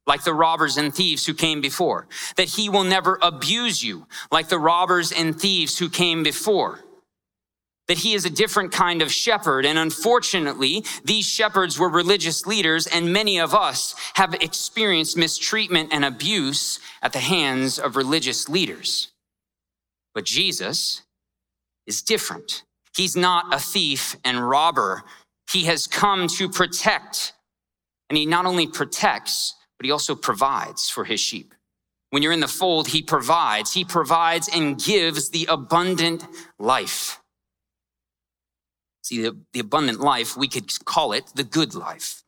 like 0.08 0.24
the 0.24 0.34
robbers 0.34 0.78
and 0.78 0.96
thieves 0.96 1.26
who 1.26 1.34
came 1.34 1.62
before. 1.62 2.08
That 2.38 2.48
he 2.48 2.70
will 2.70 2.86
never 2.86 3.20
abuse 3.22 3.84
you 3.84 4.08
like 4.32 4.48
the 4.48 4.58
robbers 4.58 5.12
and 5.12 5.40
thieves 5.40 5.78
who 5.78 5.90
came 5.90 6.24
before. 6.24 6.80
That 7.88 8.00
he 8.00 8.14
is 8.14 8.26
a 8.26 8.30
different 8.30 8.72
kind 8.72 9.02
of 9.02 9.12
shepherd. 9.12 9.66
And 9.66 9.78
unfortunately, 9.78 10.84
these 11.06 11.26
shepherds 11.26 11.78
were 11.78 11.90
religious 11.90 12.46
leaders, 12.46 12.88
and 12.88 13.14
many 13.14 13.40
of 13.40 13.54
us 13.54 13.96
have 14.16 14.34
experienced 14.36 15.16
mistreatment 15.16 15.94
and 15.94 16.04
abuse 16.04 16.80
at 17.02 17.14
the 17.14 17.20
hands 17.20 17.80
of 17.80 17.96
religious 17.96 18.50
leaders. 18.50 19.12
But 20.14 20.26
Jesus 20.26 21.04
is 21.86 22.02
different. 22.02 22.64
He's 22.96 23.16
not 23.16 23.54
a 23.54 23.60
thief 23.60 24.18
and 24.26 24.50
robber. 24.50 25.04
He 25.52 25.66
has 25.66 25.88
come 25.88 26.28
to 26.30 26.50
protect. 26.50 27.34
And 28.10 28.18
he 28.18 28.26
not 28.26 28.46
only 28.46 28.68
protects, 28.68 29.54
but 29.78 29.86
he 29.86 29.92
also 29.92 30.16
provides 30.16 30.90
for 30.90 31.06
his 31.06 31.20
sheep. 31.20 31.54
When 32.10 32.24
you're 32.24 32.32
in 32.32 32.40
the 32.40 32.48
fold, 32.48 32.88
he 32.88 33.02
provides. 33.02 33.74
He 33.74 33.84
provides 33.84 34.50
and 34.54 34.82
gives 34.82 35.30
the 35.30 35.46
abundant 35.50 36.26
life. 36.58 37.20
See, 39.04 39.22
the, 39.22 39.38
the 39.54 39.60
abundant 39.60 40.00
life, 40.00 40.36
we 40.36 40.48
could 40.48 40.72
call 40.86 41.14
it 41.14 41.32
the 41.36 41.44
good 41.44 41.76
life. 41.76 42.24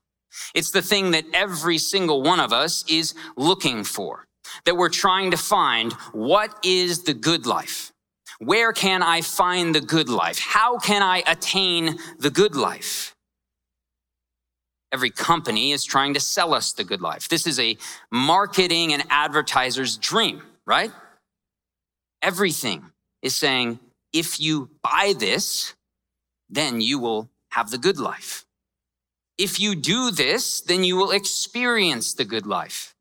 It's 0.53 0.71
the 0.71 0.81
thing 0.81 1.11
that 1.11 1.25
every 1.33 1.77
single 1.77 2.21
one 2.21 2.39
of 2.39 2.53
us 2.53 2.85
is 2.89 3.13
looking 3.35 3.83
for, 3.83 4.27
that 4.65 4.77
we're 4.77 4.89
trying 4.89 5.31
to 5.31 5.37
find 5.37 5.93
what 6.13 6.55
is 6.63 7.03
the 7.03 7.13
good 7.13 7.45
life? 7.45 7.91
Where 8.39 8.71
can 8.71 9.03
I 9.03 9.21
find 9.21 9.75
the 9.75 9.81
good 9.81 10.07
life? 10.07 10.39
How 10.39 10.77
can 10.77 11.03
I 11.03 11.23
attain 11.27 11.97
the 12.19 12.29
good 12.29 12.55
life? 12.55 13.15
Every 14.91 15.11
company 15.11 15.71
is 15.71 15.83
trying 15.83 16.15
to 16.15 16.19
sell 16.19 16.53
us 16.53 16.73
the 16.73 16.83
good 16.83 17.01
life. 17.01 17.29
This 17.29 17.45
is 17.45 17.59
a 17.59 17.77
marketing 18.11 18.93
and 18.93 19.03
advertiser's 19.09 19.97
dream, 19.97 20.41
right? 20.65 20.91
Everything 22.21 22.91
is 23.21 23.35
saying, 23.35 23.79
if 24.13 24.39
you 24.39 24.69
buy 24.81 25.13
this, 25.17 25.75
then 26.49 26.81
you 26.81 26.97
will 26.97 27.29
have 27.51 27.69
the 27.69 27.77
good 27.77 27.99
life. 27.99 28.45
If 29.37 29.59
you 29.59 29.75
do 29.75 30.11
this, 30.11 30.61
then 30.61 30.83
you 30.83 30.95
will 30.95 31.11
experience 31.11 32.13
the 32.13 32.25
good 32.25 32.45
life. 32.45 32.95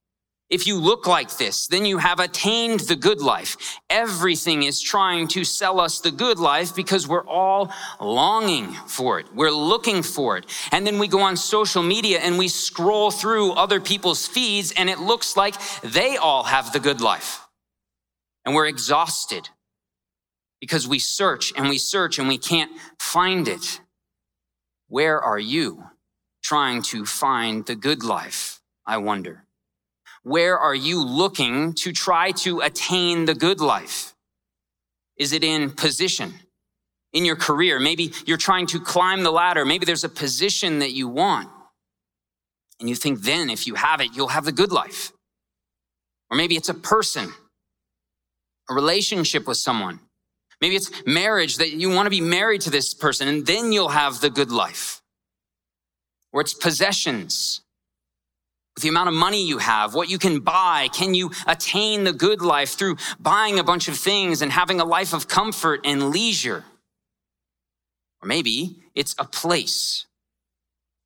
If 0.50 0.66
you 0.66 0.78
look 0.78 1.06
like 1.06 1.36
this, 1.36 1.66
then 1.66 1.84
you 1.84 1.98
have 1.98 2.20
attained 2.20 2.80
the 2.80 2.96
good 2.96 3.20
life. 3.20 3.78
Everything 3.90 4.62
is 4.62 4.80
trying 4.80 5.28
to 5.28 5.44
sell 5.44 5.78
us 5.78 6.00
the 6.00 6.10
good 6.10 6.38
life 6.38 6.74
because 6.74 7.06
we're 7.06 7.26
all 7.26 7.70
longing 8.00 8.72
for 8.86 9.20
it. 9.20 9.26
We're 9.34 9.50
looking 9.50 10.02
for 10.02 10.38
it. 10.38 10.46
And 10.72 10.86
then 10.86 10.98
we 10.98 11.06
go 11.06 11.20
on 11.20 11.36
social 11.36 11.82
media 11.82 12.20
and 12.20 12.38
we 12.38 12.48
scroll 12.48 13.10
through 13.10 13.52
other 13.52 13.78
people's 13.78 14.26
feeds 14.26 14.72
and 14.72 14.88
it 14.88 15.00
looks 15.00 15.36
like 15.36 15.54
they 15.82 16.16
all 16.16 16.44
have 16.44 16.72
the 16.72 16.80
good 16.80 17.02
life. 17.02 17.46
And 18.46 18.54
we're 18.54 18.68
exhausted 18.68 19.50
because 20.62 20.88
we 20.88 20.98
search 20.98 21.52
and 21.56 21.68
we 21.68 21.76
search 21.76 22.18
and 22.18 22.26
we 22.26 22.38
can't 22.38 22.72
find 22.98 23.48
it. 23.48 23.80
Where 24.88 25.20
are 25.20 25.38
you 25.38 25.84
trying 26.42 26.80
to 26.84 27.04
find 27.04 27.66
the 27.66 27.76
good 27.76 28.02
life? 28.02 28.62
I 28.86 28.96
wonder. 28.96 29.44
Where 30.28 30.58
are 30.58 30.74
you 30.74 31.02
looking 31.02 31.72
to 31.74 31.90
try 31.90 32.32
to 32.32 32.60
attain 32.60 33.24
the 33.24 33.34
good 33.34 33.62
life? 33.62 34.12
Is 35.16 35.32
it 35.32 35.42
in 35.42 35.70
position? 35.70 36.34
In 37.14 37.24
your 37.24 37.36
career? 37.36 37.80
Maybe 37.80 38.12
you're 38.26 38.36
trying 38.36 38.66
to 38.66 38.78
climb 38.78 39.22
the 39.22 39.30
ladder. 39.30 39.64
Maybe 39.64 39.86
there's 39.86 40.04
a 40.04 40.08
position 40.10 40.80
that 40.80 40.92
you 40.92 41.08
want. 41.08 41.48
And 42.78 42.90
you 42.90 42.94
think 42.94 43.22
then 43.22 43.48
if 43.48 43.66
you 43.66 43.74
have 43.74 44.02
it, 44.02 44.14
you'll 44.14 44.28
have 44.28 44.44
the 44.44 44.52
good 44.52 44.70
life. 44.70 45.12
Or 46.30 46.36
maybe 46.36 46.56
it's 46.56 46.68
a 46.68 46.74
person, 46.74 47.32
a 48.68 48.74
relationship 48.74 49.48
with 49.48 49.56
someone. 49.56 49.98
Maybe 50.60 50.76
it's 50.76 50.90
marriage 51.06 51.56
that 51.56 51.72
you 51.72 51.88
want 51.88 52.04
to 52.04 52.10
be 52.10 52.20
married 52.20 52.60
to 52.62 52.70
this 52.70 52.92
person 52.92 53.28
and 53.28 53.46
then 53.46 53.72
you'll 53.72 53.88
have 53.88 54.20
the 54.20 54.28
good 54.28 54.50
life. 54.50 55.00
Or 56.34 56.42
it's 56.42 56.52
possessions 56.52 57.62
the 58.80 58.88
amount 58.88 59.08
of 59.08 59.14
money 59.14 59.46
you 59.46 59.58
have, 59.58 59.94
what 59.94 60.08
you 60.08 60.18
can 60.18 60.40
buy, 60.40 60.88
can 60.92 61.14
you 61.14 61.30
attain 61.46 62.04
the 62.04 62.12
good 62.12 62.42
life 62.42 62.70
through 62.70 62.96
buying 63.18 63.58
a 63.58 63.64
bunch 63.64 63.88
of 63.88 63.96
things 63.96 64.42
and 64.42 64.52
having 64.52 64.80
a 64.80 64.84
life 64.84 65.12
of 65.12 65.28
comfort 65.28 65.80
and 65.84 66.10
leisure? 66.10 66.64
Or 68.22 68.26
maybe 68.26 68.76
it's 68.94 69.14
a 69.18 69.24
place. 69.24 70.06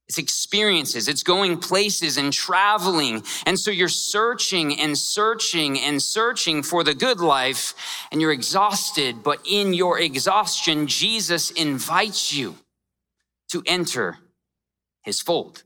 It's 0.09 0.19
experiences. 0.19 1.09
It's 1.09 1.23
going 1.23 1.59
places 1.59 2.17
and 2.19 2.33
traveling. 2.33 3.23
And 3.47 3.59
so 3.59 3.71
you're 3.71 3.88
searching 3.88 4.79
and 4.79 4.99
searching 4.99 5.79
and 5.81 6.02
searching 6.02 6.62
for 6.62 6.85
the 6.85 6.95
good 6.95 7.21
life 7.21 7.75
and 8.11 8.21
you're 8.21 8.33
exhausted. 8.33 9.23
But 9.23 9.41
in 9.47 9.73
your 9.73 9.99
exhaustion, 9.99 10.87
Jesus 10.87 11.50
invites 11.50 12.33
you 12.33 12.57
to 13.50 13.62
enter 13.67 14.19
his 15.02 15.21
fold 15.21 15.62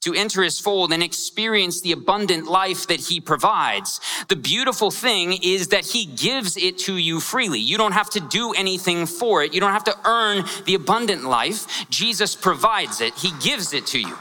to 0.00 0.14
enter 0.14 0.42
his 0.42 0.58
fold 0.58 0.92
and 0.92 1.02
experience 1.02 1.80
the 1.80 1.92
abundant 1.92 2.46
life 2.46 2.86
that 2.88 3.00
he 3.00 3.20
provides. 3.20 4.00
The 4.28 4.36
beautiful 4.36 4.90
thing 4.90 5.38
is 5.42 5.68
that 5.68 5.84
he 5.84 6.06
gives 6.06 6.56
it 6.56 6.78
to 6.78 6.96
you 6.96 7.20
freely. 7.20 7.60
You 7.60 7.78
don't 7.78 7.92
have 7.92 8.10
to 8.10 8.20
do 8.20 8.52
anything 8.52 9.06
for 9.06 9.42
it. 9.42 9.54
You 9.54 9.60
don't 9.60 9.72
have 9.72 9.84
to 9.84 9.96
earn 10.04 10.44
the 10.66 10.74
abundant 10.74 11.24
life. 11.24 11.66
Jesus 11.90 12.34
provides 12.34 13.00
it. 13.00 13.14
He 13.14 13.30
gives 13.42 13.72
it 13.72 13.86
to 13.88 14.00
you. 14.00 14.16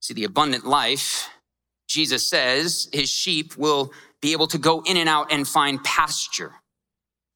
See, 0.00 0.14
the 0.14 0.24
abundant 0.24 0.66
life, 0.66 1.28
Jesus 1.88 2.28
says 2.28 2.88
his 2.92 3.08
sheep 3.08 3.56
will 3.56 3.92
be 4.20 4.32
able 4.32 4.46
to 4.48 4.58
go 4.58 4.82
in 4.86 4.96
and 4.96 5.08
out 5.08 5.32
and 5.32 5.46
find 5.46 5.82
pasture. 5.84 6.52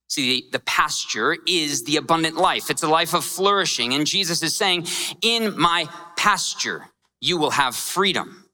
See, 0.09 0.49
the 0.53 0.61
pasture 0.61 1.37
is 1.47 1.85
the 1.85 1.97
abundant 1.97 2.37
life. 2.37 2.71
It's 2.71 2.83
a 2.83 2.89
life 2.89 3.13
of 3.13 3.25
flourishing. 3.25 3.93
And 3.93 4.07
Jesus 4.07 4.43
is 4.43 4.57
saying, 4.57 4.87
in 5.21 5.59
my 5.59 5.89
pasture, 6.17 6.87
you 7.21 7.37
will 7.39 7.51
have 7.51 7.75
freedom. 7.75 8.45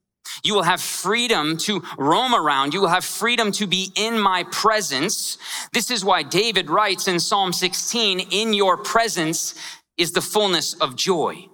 You 0.45 0.55
will 0.55 0.63
have 0.63 0.81
freedom 0.81 1.59
to 1.59 1.83
roam 1.99 2.35
around. 2.35 2.73
You 2.73 2.81
will 2.81 2.89
have 2.89 3.05
freedom 3.05 3.53
to 3.53 3.67
be 3.67 3.93
in 3.95 4.19
my 4.19 4.45
presence. 4.45 5.37
This 5.73 5.91
is 5.91 6.05
why 6.05 6.23
David 6.23 6.71
writes 6.71 7.07
in 7.07 7.21
Psalm 7.21 7.53
16, 7.53 8.21
in 8.31 8.55
your 8.55 8.79
presence 8.79 9.55
is 9.99 10.13
the 10.13 10.23
fullness 10.23 10.75
of 10.75 10.97
joy. 10.97 11.49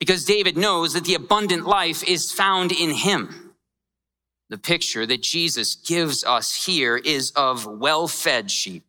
Because 0.00 0.24
David 0.24 0.56
knows 0.56 0.92
that 0.94 1.04
the 1.04 1.14
abundant 1.14 1.66
life 1.66 2.02
is 2.04 2.32
found 2.32 2.72
in 2.72 2.90
him. 2.90 3.54
The 4.50 4.58
picture 4.58 5.06
that 5.06 5.22
Jesus 5.22 5.76
gives 5.76 6.24
us 6.24 6.66
here 6.66 6.96
is 6.96 7.30
of 7.32 7.66
well-fed 7.66 8.50
sheep 8.50 8.85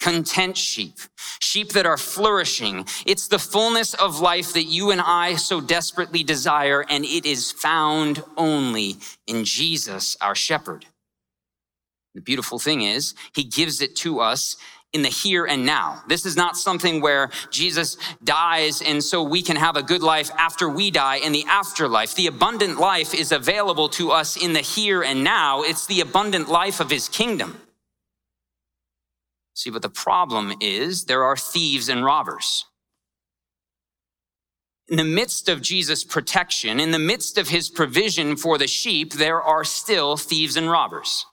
content 0.00 0.56
sheep, 0.56 0.94
sheep 1.40 1.70
that 1.70 1.86
are 1.86 1.96
flourishing. 1.96 2.86
It's 3.06 3.28
the 3.28 3.38
fullness 3.38 3.94
of 3.94 4.20
life 4.20 4.52
that 4.52 4.64
you 4.64 4.90
and 4.90 5.00
I 5.00 5.36
so 5.36 5.60
desperately 5.60 6.22
desire, 6.22 6.84
and 6.88 7.04
it 7.04 7.26
is 7.26 7.52
found 7.52 8.22
only 8.36 8.96
in 9.26 9.44
Jesus, 9.44 10.16
our 10.20 10.34
shepherd. 10.34 10.86
The 12.14 12.20
beautiful 12.22 12.58
thing 12.58 12.82
is, 12.82 13.14
he 13.34 13.44
gives 13.44 13.82
it 13.82 13.94
to 13.96 14.20
us 14.20 14.56
in 14.92 15.02
the 15.02 15.08
here 15.08 15.44
and 15.44 15.66
now. 15.66 16.02
This 16.08 16.24
is 16.24 16.36
not 16.36 16.56
something 16.56 17.02
where 17.02 17.28
Jesus 17.50 17.98
dies 18.24 18.80
and 18.80 19.04
so 19.04 19.22
we 19.22 19.42
can 19.42 19.56
have 19.56 19.76
a 19.76 19.82
good 19.82 20.02
life 20.02 20.30
after 20.38 20.68
we 20.70 20.90
die 20.90 21.16
in 21.16 21.32
the 21.32 21.44
afterlife. 21.46 22.14
The 22.14 22.28
abundant 22.28 22.78
life 22.80 23.12
is 23.12 23.32
available 23.32 23.90
to 23.90 24.10
us 24.10 24.42
in 24.42 24.54
the 24.54 24.60
here 24.60 25.02
and 25.02 25.22
now. 25.22 25.62
It's 25.62 25.86
the 25.86 26.00
abundant 26.00 26.48
life 26.48 26.80
of 26.80 26.88
his 26.88 27.10
kingdom. 27.10 27.60
See, 29.56 29.70
but 29.70 29.80
the 29.80 29.88
problem 29.88 30.52
is 30.60 31.06
there 31.06 31.24
are 31.24 31.36
thieves 31.36 31.88
and 31.88 32.04
robbers. 32.04 32.66
In 34.88 34.98
the 34.98 35.04
midst 35.04 35.48
of 35.48 35.62
Jesus' 35.62 36.04
protection, 36.04 36.78
in 36.78 36.90
the 36.90 36.98
midst 36.98 37.38
of 37.38 37.48
his 37.48 37.70
provision 37.70 38.36
for 38.36 38.58
the 38.58 38.68
sheep, 38.68 39.14
there 39.14 39.42
are 39.42 39.64
still 39.64 40.18
thieves 40.18 40.56
and 40.56 40.70
robbers. 40.70 41.24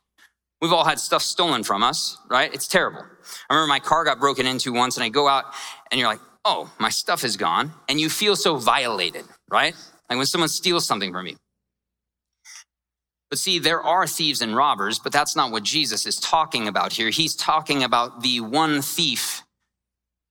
We've 0.62 0.72
all 0.72 0.86
had 0.86 1.00
stuff 1.00 1.22
stolen 1.22 1.63
from 1.63 1.84
us, 1.84 2.18
right? 2.30 2.51
It's 2.53 2.68
terrible. 2.68 3.01
I 3.50 3.53
remember 3.53 3.68
my 3.68 3.80
car 3.80 4.06
got 4.06 4.22
broken 4.22 4.48
into 4.48 4.72
once 4.72 4.96
and 4.96 5.03
I 5.03 5.10
go 5.10 5.27
out 5.27 5.53
and 5.92 6.00
you're 6.00 6.10
like, 6.10 6.22
oh, 6.46 6.72
my 6.80 6.89
stuff 6.89 7.25
is 7.25 7.36
gone. 7.36 7.74
And 7.89 8.00
you 8.00 8.10
feel 8.10 8.38
so 8.38 8.56
violated, 8.56 9.25
right? 9.51 9.75
Like 10.10 10.18
when 10.18 10.25
someone 10.25 10.48
steals 10.48 10.88
something 10.88 11.12
from 11.12 11.27
you. 11.27 11.36
But 13.34 13.40
see, 13.40 13.58
there 13.58 13.82
are 13.82 14.06
thieves 14.06 14.44
and 14.44 14.56
robbers, 14.56 15.00
but 15.00 15.12
that's 15.12 15.36
not 15.36 15.52
what 15.52 15.63
Jesus 15.63 16.06
is 16.06 16.18
talking 16.18 16.68
about 16.68 16.94
here. 16.94 17.10
He's 17.10 17.34
talking 17.34 17.82
about 17.82 18.22
the 18.22 18.42
one 18.42 18.84
thief 18.84 19.42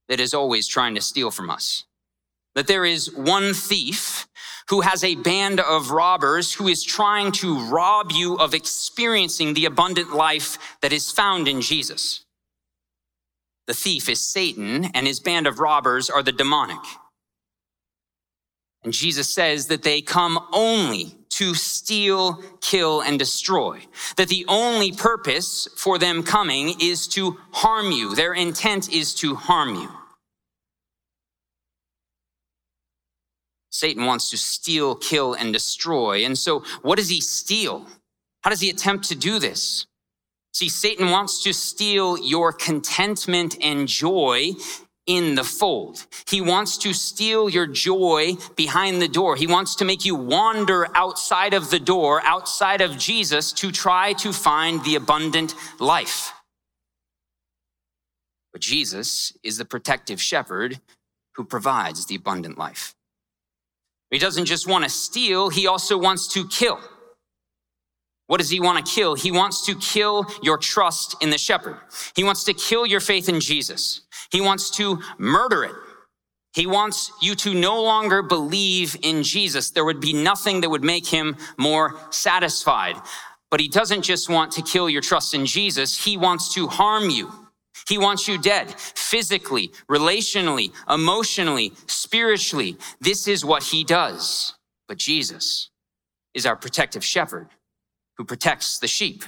that 0.09 0.21
is 0.21 0.33
always 0.33 0.69
trying 0.69 0.95
to 0.95 1.01
steal 1.01 1.33
from 1.33 1.51
us. 1.51 1.83
That 2.55 2.69
there 2.69 2.85
is 2.85 3.13
one 3.13 3.55
thief 3.55 4.29
who 4.69 4.83
has 4.83 5.03
a 5.03 5.17
band 5.17 5.59
of 5.59 5.91
robbers 5.91 6.55
who 6.55 6.69
is 6.69 6.85
trying 6.85 7.33
to 7.33 7.67
rob 7.67 8.13
you 8.13 8.37
of 8.37 8.55
experiencing 8.55 9.55
the 9.55 9.65
abundant 9.65 10.15
life 10.15 10.57
that 10.81 10.93
is 10.93 11.11
found 11.11 11.49
in 11.49 11.61
Jesus. 11.61 12.25
The 13.67 13.75
thief 13.75 14.09
is 14.09 14.21
Satan, 14.21 14.85
and 14.95 15.09
his 15.09 15.19
band 15.19 15.49
of 15.49 15.59
robbers 15.59 16.09
are 16.09 16.23
the 16.23 16.31
demonic. 16.31 16.79
And 18.85 18.93
Jesus 18.93 19.29
says 19.29 19.67
that 19.67 19.83
they 19.83 20.03
come 20.03 20.39
only 20.53 21.17
to 21.43 21.55
steal, 21.55 22.41
kill, 22.61 23.01
and 23.01 23.19
destroy. 23.19 23.81
That 24.17 24.29
the 24.29 24.45
only 24.47 24.93
purpose 24.93 25.69
for 25.77 25.99
them 25.99 26.23
coming 26.23 26.77
is 26.81 27.09
to 27.09 27.37
harm 27.51 27.91
you. 27.91 28.15
Their 28.15 28.33
intent 28.33 28.93
is 28.93 29.13
to 29.17 29.35
harm 29.35 29.75
you. 29.75 29.89
Satan 33.71 34.05
wants 34.05 34.31
to 34.31 34.37
steal, 34.37 34.95
kill, 34.95 35.35
and 35.35 35.53
destroy. 35.53 36.25
And 36.25 36.39
so, 36.39 36.63
what 36.83 36.99
does 36.99 37.09
he 37.09 37.21
steal? 37.21 37.89
How 38.43 38.51
does 38.51 38.61
he 38.61 38.71
attempt 38.71 39.09
to 39.09 39.17
do 39.17 39.41
this? 39.41 39.87
See, 40.53 40.69
Satan 40.69 41.11
wants 41.11 41.43
to 41.43 41.53
steal 41.53 42.19
your 42.19 42.53
contentment 42.53 43.57
and 43.61 43.89
joy 43.89 44.53
in 45.07 45.35
the 45.35 45.45
fold. 45.45 46.07
He 46.29 46.41
wants 46.41 46.79
to 46.79 46.93
steal 46.93 47.49
your 47.49 47.67
joy 47.67 48.37
behind 48.57 49.03
the 49.03 49.09
door. 49.09 49.37
He 49.37 49.47
wants 49.47 49.75
to 49.77 49.85
make 49.85 50.05
you 50.05 50.15
wander 50.15 50.87
outside 50.97 51.55
of 51.55 51.71
the 51.71 51.81
door, 51.81 52.23
outside 52.25 52.81
of 52.81 52.99
Jesus, 52.99 53.53
to 53.55 53.73
try 53.73 54.13
to 54.15 54.33
find 54.33 54.85
the 54.85 54.95
abundant 54.95 55.55
life. 55.81 56.33
But 58.53 58.61
Jesus 58.61 59.37
is 59.43 59.59
the 59.59 59.65
protective 59.65 60.21
shepherd 60.21 60.81
who 61.35 61.45
provides 61.45 62.07
the 62.07 62.15
abundant 62.15 62.59
life. 62.59 62.95
He 64.11 64.19
doesn't 64.19 64.45
just 64.45 64.69
want 64.69 64.85
to 64.85 64.91
steal, 64.91 65.49
he 65.49 65.67
also 65.67 65.97
wants 65.97 66.29
to 66.35 66.47
kill. 66.49 66.79
What 68.27 68.39
does 68.39 68.51
he 68.51 68.61
want 68.61 68.85
to 68.85 68.93
kill? 68.93 69.15
He 69.15 69.31
wants 69.31 69.67
to 69.67 69.75
kill 69.75 70.27
your 70.43 70.57
trust 70.57 71.17
in 71.21 71.31
the 71.31 71.39
shepherd. 71.39 71.77
He 72.15 72.25
wants 72.25 72.45
to 72.45 72.55
kill 72.55 72.87
your 72.87 73.01
faith 73.01 73.29
in 73.29 73.41
Jesus. 73.41 74.03
He 74.33 74.41
wants 74.41 74.71
to 74.79 75.01
murder 75.19 75.63
it. 75.63 75.75
He 76.55 76.67
wants 76.67 77.13
you 77.23 77.35
to 77.37 77.55
no 77.55 77.83
longer 77.83 78.23
believe 78.23 78.97
in 79.03 79.23
Jesus. 79.23 79.71
There 79.71 79.85
would 79.85 80.01
be 80.01 80.13
nothing 80.13 80.63
that 80.63 80.71
would 80.71 80.83
make 80.83 81.07
him 81.07 81.37
more 81.57 81.99
satisfied. 82.11 82.97
But 83.51 83.61
he 83.61 83.69
doesn't 83.69 84.03
just 84.03 84.29
want 84.29 84.53
to 84.53 84.63
kill 84.63 84.89
your 84.89 85.03
trust 85.03 85.35
in 85.35 85.47
Jesus. 85.47 86.03
He 86.03 86.17
wants 86.17 86.55
to 86.55 86.67
harm 86.67 87.11
you. 87.11 87.31
He 87.89 87.99
wants 87.99 88.27
you 88.27 88.39
dead 88.39 88.71
physically, 88.71 89.69
relationally, 89.89 90.73
emotionally, 90.89 91.73
spiritually. 91.87 92.77
This 93.01 93.29
is 93.29 93.45
what 93.45 93.63
he 93.63 93.85
does. 93.85 94.55
But 94.89 94.99
Jesus 94.99 95.71
is 96.35 96.47
our 96.47 96.57
protective 96.57 97.05
shepherd 97.05 97.49
who 98.17 98.25
protects 98.25 98.79
the 98.79 98.89
sheep. 98.89 99.25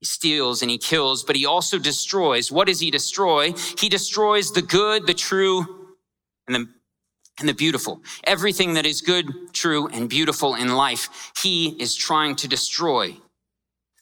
He 0.00 0.06
steals 0.06 0.62
and 0.62 0.70
he 0.70 0.78
kills, 0.78 1.24
but 1.24 1.36
he 1.36 1.44
also 1.44 1.78
destroys. 1.78 2.50
What 2.50 2.66
does 2.66 2.80
he 2.80 2.90
destroy? 2.90 3.52
He 3.78 3.88
destroys 3.88 4.50
the 4.50 4.62
good, 4.62 5.06
the 5.06 5.14
true, 5.14 5.88
and 6.46 6.54
the, 6.54 6.68
and 7.38 7.48
the 7.48 7.54
beautiful. 7.54 8.02
Everything 8.24 8.74
that 8.74 8.86
is 8.86 9.02
good, 9.02 9.52
true, 9.52 9.88
and 9.88 10.08
beautiful 10.08 10.54
in 10.54 10.74
life, 10.74 11.32
he 11.36 11.68
is 11.80 11.94
trying 11.94 12.36
to 12.36 12.48
destroy. 12.48 13.14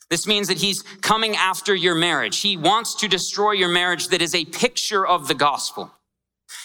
This 0.08 0.26
means 0.26 0.48
that 0.48 0.58
he's 0.58 0.82
coming 1.00 1.36
after 1.36 1.74
your 1.74 1.94
marriage. 1.94 2.40
He 2.40 2.56
wants 2.56 2.94
to 2.96 3.08
destroy 3.08 3.52
your 3.52 3.68
marriage 3.68 4.08
that 4.08 4.22
is 4.22 4.34
a 4.34 4.44
picture 4.44 5.06
of 5.06 5.28
the 5.28 5.34
gospel. 5.34 5.92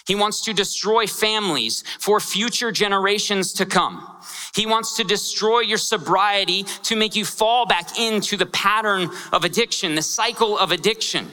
He 0.06 0.16
wants 0.16 0.42
to 0.42 0.54
destroy 0.54 1.08
families 1.08 1.84
for 2.00 2.20
future 2.20 2.72
generations 2.72 3.54
to 3.54 3.66
come. 3.66 4.08
He 4.54 4.66
wants 4.66 4.98
to 4.98 5.04
destroy 5.04 5.62
your 5.62 5.78
sobriety 5.78 6.64
to 6.84 6.96
make 6.96 7.16
you 7.16 7.26
fall 7.26 7.66
back 7.66 7.98
into 7.98 8.36
the 8.36 8.46
pattern 8.46 9.10
of 9.32 9.44
addiction, 9.44 9.96
the 9.96 10.02
cycle 10.02 10.58
of 10.58 10.72
addiction. 10.72 11.32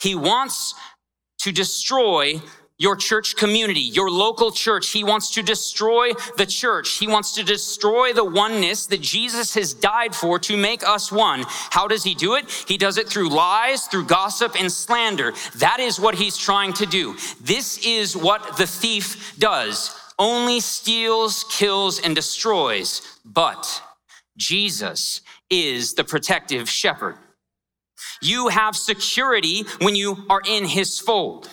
He 0.00 0.14
wants 0.14 0.74
to 1.38 1.52
destroy 1.52 2.40
your 2.82 2.96
church 2.96 3.36
community, 3.36 3.80
your 3.80 4.10
local 4.10 4.50
church. 4.50 4.90
He 4.90 5.04
wants 5.04 5.30
to 5.30 5.42
destroy 5.42 6.14
the 6.36 6.44
church. 6.44 6.98
He 6.98 7.06
wants 7.06 7.32
to 7.36 7.44
destroy 7.44 8.12
the 8.12 8.24
oneness 8.24 8.86
that 8.86 9.00
Jesus 9.00 9.54
has 9.54 9.72
died 9.72 10.16
for 10.16 10.40
to 10.40 10.56
make 10.56 10.82
us 10.82 11.12
one. 11.12 11.44
How 11.46 11.86
does 11.86 12.02
he 12.02 12.16
do 12.16 12.34
it? 12.34 12.50
He 12.66 12.76
does 12.76 12.98
it 12.98 13.08
through 13.08 13.28
lies, 13.28 13.86
through 13.86 14.06
gossip 14.06 14.56
and 14.58 14.70
slander. 14.70 15.32
That 15.58 15.78
is 15.78 16.00
what 16.00 16.16
he's 16.16 16.36
trying 16.36 16.72
to 16.72 16.86
do. 16.86 17.14
This 17.40 17.78
is 17.86 18.16
what 18.16 18.56
the 18.56 18.66
thief 18.66 19.36
does. 19.38 19.96
Only 20.18 20.58
steals, 20.58 21.44
kills, 21.50 22.00
and 22.00 22.16
destroys. 22.16 23.00
But 23.24 23.80
Jesus 24.36 25.20
is 25.50 25.94
the 25.94 26.02
protective 26.02 26.68
shepherd. 26.68 27.16
You 28.20 28.48
have 28.48 28.74
security 28.74 29.66
when 29.80 29.94
you 29.94 30.24
are 30.28 30.42
in 30.44 30.64
his 30.64 30.98
fold. 30.98 31.48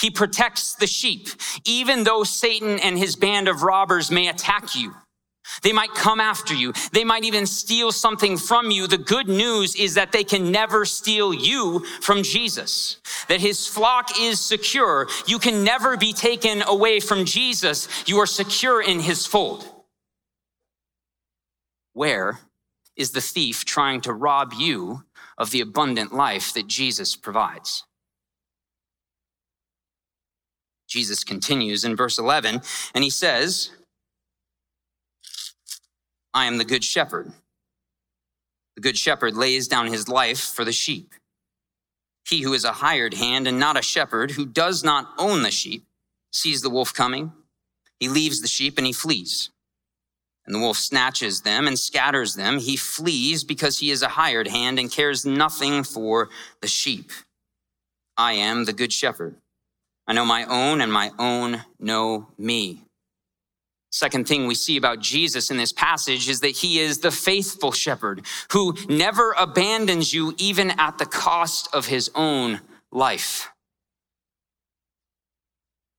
He 0.00 0.10
protects 0.10 0.74
the 0.74 0.86
sheep, 0.86 1.28
even 1.64 2.04
though 2.04 2.24
Satan 2.24 2.78
and 2.78 2.98
his 2.98 3.16
band 3.16 3.48
of 3.48 3.62
robbers 3.62 4.10
may 4.10 4.28
attack 4.28 4.74
you. 4.74 4.94
They 5.62 5.72
might 5.72 5.92
come 5.94 6.20
after 6.20 6.54
you. 6.54 6.72
They 6.92 7.04
might 7.04 7.24
even 7.24 7.46
steal 7.46 7.92
something 7.92 8.36
from 8.36 8.70
you. 8.70 8.86
The 8.86 8.98
good 8.98 9.28
news 9.28 9.74
is 9.74 9.94
that 9.94 10.12
they 10.12 10.24
can 10.24 10.50
never 10.50 10.84
steal 10.84 11.34
you 11.34 11.80
from 12.00 12.22
Jesus, 12.22 13.00
that 13.28 13.40
his 13.40 13.66
flock 13.66 14.10
is 14.20 14.40
secure. 14.40 15.08
You 15.26 15.38
can 15.38 15.64
never 15.64 15.96
be 15.96 16.12
taken 16.12 16.62
away 16.62 17.00
from 17.00 17.24
Jesus. 17.24 17.88
You 18.06 18.18
are 18.18 18.26
secure 18.26 18.80
in 18.80 19.00
his 19.00 19.26
fold. 19.26 19.68
Where 21.92 22.38
is 22.96 23.12
the 23.12 23.20
thief 23.20 23.64
trying 23.64 24.00
to 24.02 24.12
rob 24.12 24.52
you 24.54 25.04
of 25.36 25.50
the 25.50 25.60
abundant 25.60 26.14
life 26.14 26.54
that 26.54 26.66
Jesus 26.66 27.16
provides? 27.16 27.84
Jesus 30.92 31.24
continues 31.24 31.86
in 31.86 31.96
verse 31.96 32.18
11, 32.18 32.60
and 32.94 33.02
he 33.02 33.08
says, 33.08 33.70
I 36.34 36.44
am 36.44 36.58
the 36.58 36.64
good 36.64 36.84
shepherd. 36.84 37.32
The 38.76 38.82
good 38.82 38.98
shepherd 38.98 39.34
lays 39.34 39.68
down 39.68 39.86
his 39.86 40.06
life 40.06 40.40
for 40.40 40.66
the 40.66 40.72
sheep. 40.72 41.14
He 42.28 42.42
who 42.42 42.52
is 42.52 42.64
a 42.64 42.72
hired 42.72 43.14
hand 43.14 43.46
and 43.46 43.58
not 43.58 43.78
a 43.78 43.82
shepherd, 43.82 44.32
who 44.32 44.44
does 44.44 44.84
not 44.84 45.08
own 45.18 45.42
the 45.42 45.50
sheep, 45.50 45.84
sees 46.30 46.60
the 46.60 46.70
wolf 46.70 46.92
coming. 46.92 47.32
He 47.98 48.08
leaves 48.08 48.42
the 48.42 48.48
sheep 48.48 48.76
and 48.76 48.86
he 48.86 48.92
flees. 48.92 49.48
And 50.44 50.54
the 50.54 50.58
wolf 50.58 50.76
snatches 50.76 51.40
them 51.40 51.66
and 51.66 51.78
scatters 51.78 52.34
them. 52.34 52.58
He 52.58 52.76
flees 52.76 53.44
because 53.44 53.78
he 53.78 53.90
is 53.90 54.02
a 54.02 54.08
hired 54.08 54.48
hand 54.48 54.78
and 54.78 54.90
cares 54.90 55.24
nothing 55.24 55.84
for 55.84 56.28
the 56.60 56.68
sheep. 56.68 57.10
I 58.18 58.34
am 58.34 58.66
the 58.66 58.74
good 58.74 58.92
shepherd. 58.92 59.36
I 60.06 60.12
know 60.12 60.24
my 60.24 60.44
own, 60.44 60.80
and 60.80 60.92
my 60.92 61.10
own 61.18 61.62
know 61.78 62.28
me. 62.38 62.84
Second 63.92 64.26
thing 64.26 64.46
we 64.46 64.54
see 64.54 64.78
about 64.78 65.00
Jesus 65.00 65.50
in 65.50 65.58
this 65.58 65.72
passage 65.72 66.26
is 66.28 66.40
that 66.40 66.56
he 66.56 66.78
is 66.78 66.98
the 66.98 67.10
faithful 67.10 67.72
shepherd 67.72 68.24
who 68.52 68.74
never 68.88 69.34
abandons 69.38 70.14
you 70.14 70.34
even 70.38 70.70
at 70.80 70.96
the 70.96 71.04
cost 71.04 71.68
of 71.74 71.86
his 71.86 72.10
own 72.14 72.62
life. 72.90 73.50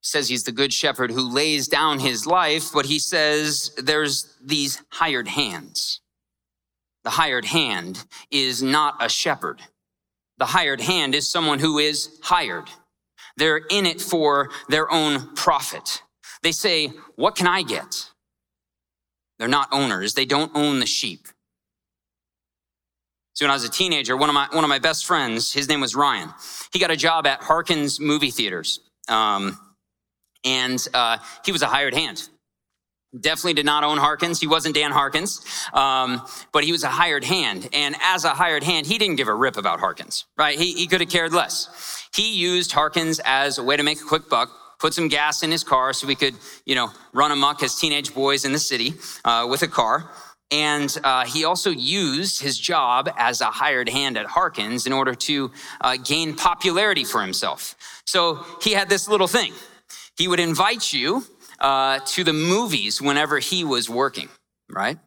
He 0.02 0.08
says 0.08 0.28
he's 0.28 0.44
the 0.44 0.52
good 0.52 0.74
shepherd 0.74 1.12
who 1.12 1.32
lays 1.32 1.68
down 1.68 2.00
his 2.00 2.26
life, 2.26 2.72
but 2.74 2.88
he 2.88 2.98
says 2.98 3.72
there's 3.78 4.36
these 4.44 4.82
hired 4.90 5.28
hands. 5.28 6.02
The 7.04 7.12
hired 7.12 7.46
hand 7.46 8.04
is 8.32 8.64
not 8.64 8.96
a 9.00 9.08
shepherd. 9.08 9.62
The 10.40 10.48
hired 10.48 10.82
hand 10.82 11.14
is 11.14 11.30
someone 11.30 11.60
who 11.60 11.78
is 11.78 12.20
hired. 12.24 12.70
They're 13.38 13.62
in 13.70 13.86
it 13.86 14.02
for 14.02 14.50
their 14.70 14.92
own 14.92 15.34
profit. 15.36 16.02
They 16.42 16.52
say, 16.52 16.88
What 17.16 17.36
can 17.36 17.48
I 17.48 17.64
get? 17.64 18.10
They're 19.40 19.48
not 19.48 19.70
owners, 19.72 20.14
they 20.14 20.26
don't 20.26 20.52
own 20.56 20.80
the 20.80 20.86
sheep. 20.86 21.28
So 23.34 23.46
when 23.46 23.52
I 23.52 23.56
was 23.56 23.64
a 23.64 23.70
teenager, 23.70 24.16
one 24.16 24.30
of 24.30 24.36
my, 24.36 24.48
one 24.52 24.64
of 24.64 24.70
my 24.70 24.78
best 24.78 25.08
friends, 25.08 25.52
his 25.52 25.68
name 25.68 25.82
was 25.82 25.96
Ryan, 25.96 26.30
he 26.72 26.80
got 26.80 26.92
a 26.92 26.96
job 26.96 27.26
at 27.26 27.42
Harkins 27.42 28.00
movie 28.00 28.30
theaters. 28.30 28.80
Um, 29.10 29.58
and 30.46 30.86
uh, 30.94 31.18
he 31.44 31.52
was 31.52 31.62
a 31.62 31.68
hired 31.68 31.94
hand. 31.94 32.30
Definitely 33.18 33.54
did 33.54 33.66
not 33.66 33.84
own 33.84 34.00
Harkins. 34.00 34.40
He 34.40 34.48
wasn't 34.48 34.74
Dan 34.74 34.92
Harkins, 34.92 35.46
um, 35.72 36.26
but 36.52 36.64
he 36.64 36.72
was 36.72 36.84
a 36.84 36.90
hired 36.90 37.24
hand. 37.24 37.70
And 37.72 37.96
as 38.02 38.26
a 38.26 38.30
hired 38.30 38.64
hand, 38.64 38.88
he 38.88 38.98
didn't 38.98 39.18
give 39.18 39.28
a 39.28 39.36
rip 39.36 39.56
about 39.56 39.80
Harkins, 39.80 40.26
right? 40.36 40.58
He, 40.58 40.74
he 40.74 40.88
could 40.88 41.00
have 41.00 41.12
cared 41.12 41.32
less. 41.32 42.08
He 42.16 42.34
used 42.34 42.72
Harkins 42.72 43.20
as 43.24 43.60
a 43.60 43.64
way 43.64 43.78
to 43.78 43.84
make 43.84 44.02
a 44.02 44.04
quick 44.04 44.30
buck, 44.30 44.50
put 44.80 44.96
some 44.96 45.10
gas 45.10 45.44
in 45.44 45.52
his 45.52 45.64
car 45.64 45.94
so 45.94 46.08
we 46.08 46.16
could, 46.16 46.34
you 46.66 46.74
know, 46.74 46.92
run 47.14 47.32
amok 47.32 47.62
as 47.62 47.76
teenage 47.76 48.16
boys 48.16 48.46
in 48.46 48.52
the 48.52 48.60
city 48.60 48.94
uh, 49.26 49.46
with 49.48 49.62
a 49.62 49.68
car. 49.68 50.10
And 50.50 50.96
uh, 51.04 51.26
he 51.26 51.46
also 51.46 51.70
used 51.70 52.42
his 52.42 52.58
job 52.58 53.10
as 53.18 53.42
a 53.42 53.46
hired 53.46 53.90
hand 53.90 54.18
at 54.18 54.26
Harkins 54.26 54.86
in 54.88 54.94
order 54.94 55.14
to 55.16 55.52
uh, 55.82 55.98
gain 56.04 56.36
popularity 56.36 57.04
for 57.04 57.22
himself. 57.22 57.76
So 58.06 58.46
he 58.62 58.72
had 58.72 58.90
this 58.90 59.08
little 59.08 59.28
thing. 59.28 59.54
He 60.16 60.28
would 60.28 60.40
invite 60.40 60.94
you 60.94 61.26
uh, 61.64 62.00
to 62.06 62.24
the 62.24 62.34
movies 62.34 63.02
whenever 63.02 63.40
he 63.40 63.64
was 63.64 63.90
working, 63.90 64.30
right? 64.70 65.00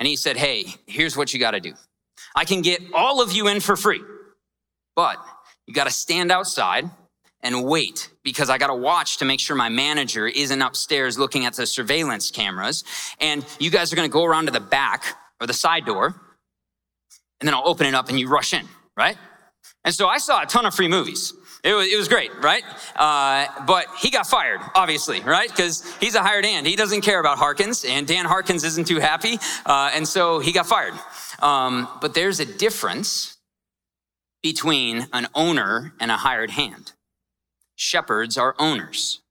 And 0.00 0.06
he 0.08 0.16
said, 0.16 0.36
Hey, 0.36 0.64
here's 0.86 1.16
what 1.16 1.32
you 1.32 1.38
got 1.38 1.52
to 1.52 1.60
do. 1.60 1.74
I 2.34 2.44
can 2.44 2.62
get 2.62 2.80
all 2.94 3.22
of 3.22 3.30
you 3.32 3.46
in 3.46 3.60
for 3.60 3.76
free, 3.76 4.00
but 4.96 5.18
you 5.66 5.74
got 5.74 5.84
to 5.84 5.92
stand 5.92 6.32
outside 6.32 6.90
and 7.42 7.64
wait 7.64 8.10
because 8.22 8.48
I 8.48 8.56
got 8.56 8.68
to 8.68 8.74
watch 8.74 9.18
to 9.18 9.24
make 9.24 9.40
sure 9.40 9.54
my 9.54 9.68
manager 9.68 10.26
isn't 10.26 10.62
upstairs 10.62 11.18
looking 11.18 11.44
at 11.44 11.54
the 11.54 11.66
surveillance 11.66 12.30
cameras. 12.30 12.84
And 13.20 13.44
you 13.58 13.70
guys 13.70 13.92
are 13.92 13.96
going 13.96 14.08
to 14.08 14.12
go 14.12 14.24
around 14.24 14.46
to 14.46 14.52
the 14.52 14.60
back 14.60 15.04
or 15.40 15.46
the 15.46 15.52
side 15.52 15.84
door, 15.84 16.06
and 17.40 17.46
then 17.46 17.54
I'll 17.54 17.68
open 17.68 17.86
it 17.86 17.94
up 17.94 18.08
and 18.08 18.18
you 18.18 18.28
rush 18.28 18.54
in, 18.54 18.66
right? 18.96 19.16
And 19.84 19.94
so 19.94 20.06
I 20.06 20.18
saw 20.18 20.42
a 20.42 20.46
ton 20.46 20.64
of 20.64 20.74
free 20.74 20.88
movies. 20.88 21.34
It 21.64 21.74
was, 21.74 21.92
it 21.92 21.96
was 21.96 22.08
great, 22.08 22.30
right? 22.42 22.64
Uh, 22.96 23.46
but 23.66 23.86
he 24.00 24.10
got 24.10 24.26
fired, 24.26 24.60
obviously, 24.74 25.20
right? 25.20 25.48
Because 25.48 25.84
he's 26.00 26.16
a 26.16 26.22
hired 26.22 26.44
hand. 26.44 26.66
He 26.66 26.74
doesn't 26.74 27.02
care 27.02 27.20
about 27.20 27.38
Harkins, 27.38 27.84
and 27.84 28.06
Dan 28.06 28.24
Harkins 28.24 28.64
isn't 28.64 28.88
too 28.88 28.98
happy. 28.98 29.38
Uh, 29.64 29.90
and 29.94 30.06
so 30.06 30.40
he 30.40 30.50
got 30.50 30.66
fired. 30.66 30.94
Um, 31.40 31.88
but 32.00 32.14
there's 32.14 32.40
a 32.40 32.46
difference 32.46 33.38
between 34.42 35.06
an 35.12 35.28
owner 35.34 35.94
and 36.00 36.10
a 36.10 36.16
hired 36.16 36.50
hand. 36.50 36.92
Shepherds 37.76 38.36
are 38.36 38.56
owners. 38.58 39.21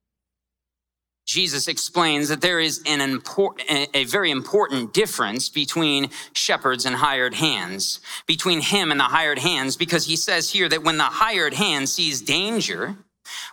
Jesus 1.26 1.68
explains 1.68 2.30
that 2.30 2.42
there 2.42 2.60
is 2.60 2.82
an 2.86 3.00
important, 3.00 3.70
a 3.94 4.06
very 4.06 4.32
important 4.32 4.94
difference 4.94 5.50
between 5.50 6.10
shepherds 6.34 6.86
and 6.86 6.96
hired 6.96 7.36
hands, 7.36 8.00
between 8.26 8.62
him 8.62 8.92
and 8.92 9.00
the 9.00 9.06
hired 9.06 9.40
hands, 9.40 9.78
because 9.78 10.06
he 10.06 10.16
says 10.16 10.50
here 10.50 10.68
that 10.68 10.84
when 10.84 10.98
the 10.98 11.04
hired 11.04 11.54
hand 11.54 11.88
sees 11.88 12.22
danger, 12.22 12.96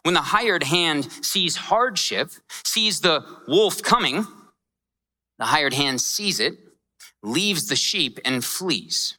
when 0.02 0.14
the 0.14 0.20
hired 0.20 0.64
hand 0.64 1.12
sees 1.22 1.57
hardship, 1.57 2.31
sees 2.64 3.00
the 3.00 3.24
wolf 3.46 3.83
coming, 3.83 4.26
the 5.38 5.44
hired 5.44 5.74
hand 5.74 6.00
sees 6.00 6.40
it, 6.40 6.54
leaves 7.22 7.66
the 7.66 7.76
sheep, 7.76 8.18
and 8.24 8.44
flees. 8.44 9.17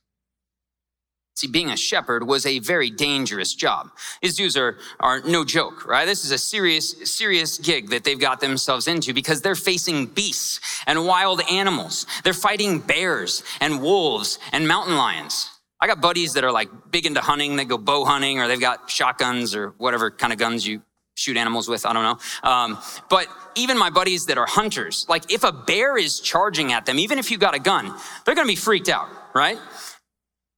See, 1.39 1.47
being 1.47 1.71
a 1.71 1.77
shepherd 1.77 2.27
was 2.27 2.45
a 2.45 2.59
very 2.59 2.89
dangerous 2.89 3.53
job. 3.53 3.91
These 4.21 4.35
dudes 4.35 4.57
are, 4.57 4.77
are 4.99 5.21
no 5.21 5.45
joke, 5.45 5.87
right? 5.87 6.03
This 6.03 6.25
is 6.25 6.31
a 6.31 6.37
serious, 6.37 6.93
serious 7.09 7.57
gig 7.57 7.91
that 7.91 8.03
they've 8.03 8.19
got 8.19 8.41
themselves 8.41 8.89
into 8.89 9.13
because 9.13 9.41
they're 9.41 9.55
facing 9.55 10.07
beasts 10.07 10.59
and 10.85 11.05
wild 11.05 11.39
animals. 11.49 12.05
They're 12.25 12.33
fighting 12.33 12.79
bears 12.79 13.41
and 13.61 13.81
wolves 13.81 14.37
and 14.51 14.67
mountain 14.67 14.97
lions. 14.97 15.49
I 15.79 15.87
got 15.87 16.01
buddies 16.01 16.33
that 16.33 16.43
are 16.43 16.51
like 16.51 16.67
big 16.91 17.05
into 17.05 17.21
hunting. 17.21 17.55
They 17.55 17.63
go 17.63 17.77
bow 17.77 18.03
hunting 18.03 18.39
or 18.39 18.49
they've 18.49 18.59
got 18.59 18.89
shotguns 18.89 19.55
or 19.55 19.69
whatever 19.77 20.11
kind 20.11 20.33
of 20.33 20.39
guns 20.39 20.67
you 20.67 20.81
shoot 21.15 21.37
animals 21.37 21.69
with. 21.69 21.85
I 21.85 21.93
don't 21.93 22.03
know. 22.03 22.49
Um, 22.49 22.77
but 23.09 23.27
even 23.55 23.77
my 23.77 23.89
buddies 23.89 24.25
that 24.25 24.37
are 24.37 24.45
hunters, 24.45 25.05
like 25.07 25.31
if 25.31 25.45
a 25.45 25.53
bear 25.53 25.97
is 25.97 26.19
charging 26.19 26.73
at 26.73 26.85
them, 26.85 26.99
even 26.99 27.17
if 27.17 27.31
you 27.31 27.37
got 27.37 27.55
a 27.55 27.59
gun, 27.59 27.95
they're 28.25 28.35
to 28.35 28.45
be 28.45 28.57
freaked 28.57 28.89
out, 28.89 29.07
right? 29.33 29.57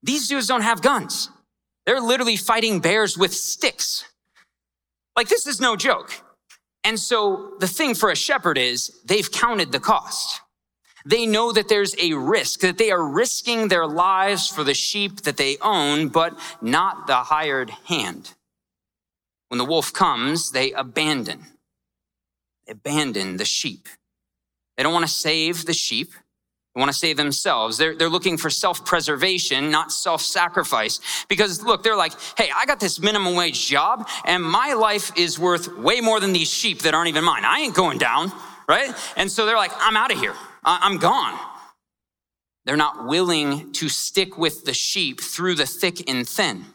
These 0.03 0.27
dudes 0.27 0.47
don't 0.47 0.61
have 0.61 0.81
guns. 0.81 1.29
They're 1.85 2.01
literally 2.01 2.37
fighting 2.37 2.79
bears 2.79 3.17
with 3.17 3.33
sticks. 3.33 4.05
Like, 5.15 5.27
this 5.27 5.47
is 5.47 5.59
no 5.59 5.75
joke. 5.75 6.13
And 6.83 6.99
so 6.99 7.53
the 7.59 7.67
thing 7.67 7.93
for 7.93 8.09
a 8.09 8.15
shepherd 8.15 8.57
is 8.57 8.99
they've 9.05 9.31
counted 9.31 9.71
the 9.71 9.79
cost. 9.79 10.41
They 11.05 11.25
know 11.25 11.51
that 11.51 11.67
there's 11.67 11.95
a 11.99 12.13
risk, 12.13 12.59
that 12.61 12.77
they 12.77 12.91
are 12.91 13.03
risking 13.03 13.67
their 13.67 13.87
lives 13.87 14.47
for 14.47 14.63
the 14.63 14.73
sheep 14.73 15.21
that 15.21 15.37
they 15.37 15.57
own, 15.61 16.09
but 16.09 16.37
not 16.61 17.07
the 17.07 17.15
hired 17.15 17.71
hand. 17.87 18.33
When 19.49 19.57
the 19.57 19.65
wolf 19.65 19.91
comes, 19.91 20.51
they 20.51 20.71
abandon. 20.71 21.45
They 22.65 22.73
abandon 22.73 23.37
the 23.37 23.45
sheep. 23.45 23.89
They 24.77 24.83
don't 24.83 24.93
want 24.93 25.05
to 25.05 25.11
save 25.11 25.65
the 25.65 25.73
sheep. 25.73 26.13
They 26.73 26.79
want 26.79 26.91
to 26.91 26.97
save 26.97 27.17
themselves. 27.17 27.77
They're, 27.77 27.95
they're 27.95 28.09
looking 28.09 28.37
for 28.37 28.49
self 28.49 28.85
preservation, 28.85 29.71
not 29.71 29.91
self 29.91 30.21
sacrifice. 30.21 31.25
Because 31.27 31.61
look, 31.63 31.83
they're 31.83 31.97
like, 31.97 32.13
hey, 32.37 32.49
I 32.55 32.65
got 32.65 32.79
this 32.79 32.99
minimum 32.99 33.35
wage 33.35 33.67
job 33.67 34.07
and 34.25 34.41
my 34.41 34.73
life 34.73 35.11
is 35.17 35.37
worth 35.37 35.77
way 35.77 35.99
more 35.99 36.19
than 36.19 36.31
these 36.31 36.49
sheep 36.49 36.79
that 36.83 36.93
aren't 36.93 37.09
even 37.09 37.25
mine. 37.25 37.43
I 37.43 37.59
ain't 37.59 37.75
going 37.75 37.97
down, 37.97 38.31
right? 38.69 38.93
And 39.17 39.29
so 39.29 39.45
they're 39.45 39.57
like, 39.57 39.71
I'm 39.75 39.97
out 39.97 40.11
of 40.11 40.19
here. 40.19 40.33
I'm 40.63 40.97
gone. 40.97 41.37
They're 42.65 42.77
not 42.77 43.07
willing 43.07 43.73
to 43.73 43.89
stick 43.89 44.37
with 44.37 44.65
the 44.65 44.73
sheep 44.73 45.19
through 45.19 45.55
the 45.55 45.65
thick 45.65 46.09
and 46.09 46.27
thin, 46.27 46.65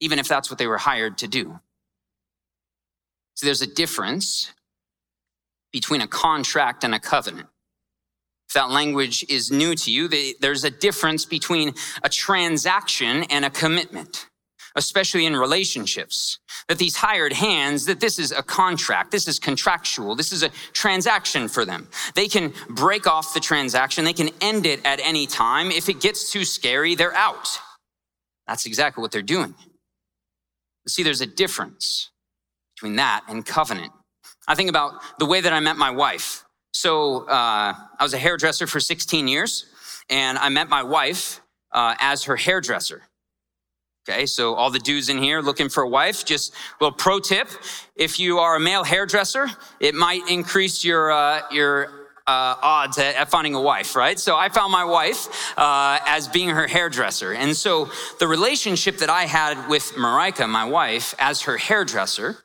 even 0.00 0.18
if 0.18 0.28
that's 0.28 0.50
what 0.50 0.58
they 0.58 0.66
were 0.66 0.78
hired 0.78 1.18
to 1.18 1.28
do. 1.28 1.58
So 3.34 3.46
there's 3.46 3.62
a 3.62 3.66
difference 3.66 4.52
between 5.72 6.00
a 6.00 6.06
contract 6.06 6.84
and 6.84 6.94
a 6.94 7.00
covenant. 7.00 7.48
If 8.48 8.54
that 8.54 8.70
language 8.70 9.24
is 9.28 9.50
new 9.50 9.74
to 9.74 9.90
you, 9.90 10.08
there's 10.40 10.64
a 10.64 10.70
difference 10.70 11.24
between 11.24 11.74
a 12.02 12.08
transaction 12.08 13.24
and 13.24 13.44
a 13.44 13.50
commitment, 13.50 14.26
especially 14.76 15.26
in 15.26 15.36
relationships. 15.36 16.38
That 16.68 16.78
these 16.78 16.96
hired 16.96 17.32
hands, 17.32 17.86
that 17.86 18.00
this 18.00 18.18
is 18.18 18.32
a 18.32 18.42
contract, 18.42 19.10
this 19.10 19.26
is 19.26 19.38
contractual, 19.38 20.14
this 20.14 20.32
is 20.32 20.42
a 20.42 20.50
transaction 20.72 21.48
for 21.48 21.64
them. 21.64 21.88
They 22.14 22.28
can 22.28 22.52
break 22.68 23.06
off 23.06 23.34
the 23.34 23.40
transaction, 23.40 24.04
they 24.04 24.12
can 24.12 24.30
end 24.40 24.64
it 24.64 24.80
at 24.84 25.00
any 25.00 25.26
time. 25.26 25.70
If 25.70 25.88
it 25.88 26.00
gets 26.00 26.30
too 26.30 26.44
scary, 26.44 26.94
they're 26.94 27.14
out. 27.14 27.48
That's 28.46 28.64
exactly 28.66 29.02
what 29.02 29.10
they're 29.10 29.22
doing. 29.22 29.54
See, 30.86 31.02
there's 31.02 31.20
a 31.20 31.26
difference 31.26 32.10
between 32.76 32.96
that 32.96 33.24
and 33.28 33.44
covenant. 33.44 33.92
I 34.46 34.54
think 34.54 34.70
about 34.70 35.02
the 35.18 35.26
way 35.26 35.40
that 35.40 35.52
I 35.52 35.58
met 35.58 35.76
my 35.76 35.90
wife. 35.90 36.44
So 36.76 37.26
uh, 37.26 37.72
I 37.98 38.02
was 38.02 38.12
a 38.12 38.18
hairdresser 38.18 38.66
for 38.66 38.80
16 38.80 39.28
years, 39.28 39.64
and 40.10 40.36
I 40.36 40.50
met 40.50 40.68
my 40.68 40.82
wife 40.82 41.40
uh, 41.72 41.94
as 41.98 42.24
her 42.24 42.36
hairdresser. 42.36 43.02
Okay, 44.08 44.26
so 44.26 44.54
all 44.54 44.70
the 44.70 44.78
dudes 44.78 45.08
in 45.08 45.18
here 45.18 45.40
looking 45.40 45.68
for 45.68 45.82
a 45.82 45.88
wife, 45.88 46.24
just 46.24 46.52
a 46.52 46.84
little 46.84 46.96
pro 46.96 47.18
tip: 47.18 47.48
if 47.96 48.20
you 48.20 48.38
are 48.38 48.56
a 48.56 48.60
male 48.60 48.84
hairdresser, 48.84 49.48
it 49.80 49.94
might 49.94 50.28
increase 50.28 50.84
your 50.84 51.10
uh, 51.10 51.40
your 51.50 51.86
uh, 52.26 52.54
odds 52.62 52.98
at, 52.98 53.14
at, 53.16 53.30
finding 53.30 53.54
a 53.54 53.60
wife, 53.60 53.96
right? 53.96 54.18
So 54.20 54.36
I 54.36 54.48
found 54.50 54.70
my 54.70 54.84
wife 54.84 55.58
uh, 55.58 55.98
as 56.06 56.28
being 56.28 56.50
her 56.50 56.66
hairdresser. 56.66 57.32
And 57.32 57.56
so 57.56 57.88
the 58.18 58.26
relationship 58.28 58.98
that 58.98 59.10
I 59.10 59.24
had 59.24 59.68
with 59.68 59.94
Marika, 59.94 60.48
my 60.48 60.64
wife, 60.64 61.14
as 61.18 61.42
her 61.42 61.56
hairdresser, 61.56 62.44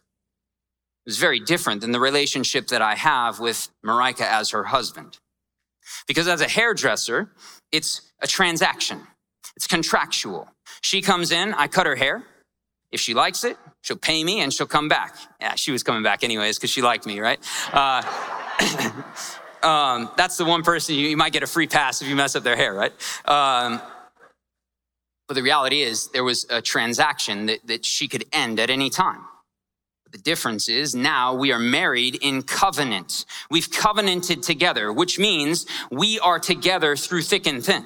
is 1.05 1.17
very 1.17 1.39
different 1.39 1.81
than 1.81 1.91
the 1.91 1.99
relationship 1.99 2.67
that 2.67 2.81
I 2.81 2.95
have 2.95 3.39
with 3.39 3.69
Marika 3.85 4.21
as 4.21 4.51
her 4.51 4.65
husband. 4.65 5.17
Because 6.07 6.27
as 6.27 6.41
a 6.41 6.47
hairdresser, 6.47 7.31
it's 7.71 8.11
a 8.21 8.27
transaction. 8.27 9.01
It's 9.55 9.67
contractual. 9.67 10.47
She 10.81 11.01
comes 11.01 11.31
in, 11.31 11.53
I 11.53 11.67
cut 11.67 11.85
her 11.85 11.95
hair. 11.95 12.23
If 12.91 12.99
she 12.99 13.13
likes 13.13 13.43
it, 13.43 13.57
she'll 13.81 13.97
pay 13.97 14.23
me 14.23 14.41
and 14.41 14.53
she'll 14.53 14.67
come 14.67 14.87
back. 14.87 15.15
Yeah, 15.39 15.55
she 15.55 15.71
was 15.71 15.83
coming 15.83 16.03
back 16.03 16.23
anyways 16.23 16.57
because 16.57 16.69
she 16.69 16.81
liked 16.81 17.05
me, 17.05 17.19
right? 17.19 17.39
Uh, 17.71 18.01
um, 19.63 20.11
that's 20.17 20.37
the 20.37 20.45
one 20.45 20.63
person 20.63 20.95
you, 20.95 21.07
you, 21.07 21.17
might 21.17 21.33
get 21.33 21.43
a 21.43 21.47
free 21.47 21.67
pass 21.67 22.01
if 22.01 22.07
you 22.07 22.15
mess 22.15 22.35
up 22.35 22.43
their 22.43 22.55
hair, 22.55 22.73
right? 22.73 22.91
Um, 23.25 23.81
but 25.27 25.35
the 25.35 25.43
reality 25.43 25.81
is, 25.81 26.09
there 26.09 26.25
was 26.25 26.45
a 26.49 26.61
transaction 26.61 27.45
that, 27.45 27.65
that 27.67 27.85
she 27.85 28.09
could 28.09 28.25
end 28.33 28.59
at 28.59 28.69
any 28.69 28.89
time. 28.89 29.21
The 30.11 30.17
difference 30.17 30.67
is 30.67 30.93
now 30.93 31.33
we 31.33 31.53
are 31.53 31.59
married 31.59 32.17
in 32.21 32.43
covenant. 32.43 33.25
We've 33.49 33.71
covenanted 33.71 34.43
together, 34.43 34.91
which 34.91 35.17
means 35.17 35.65
we 35.89 36.19
are 36.19 36.37
together 36.37 36.97
through 36.97 37.21
thick 37.21 37.47
and 37.47 37.63
thin. 37.63 37.85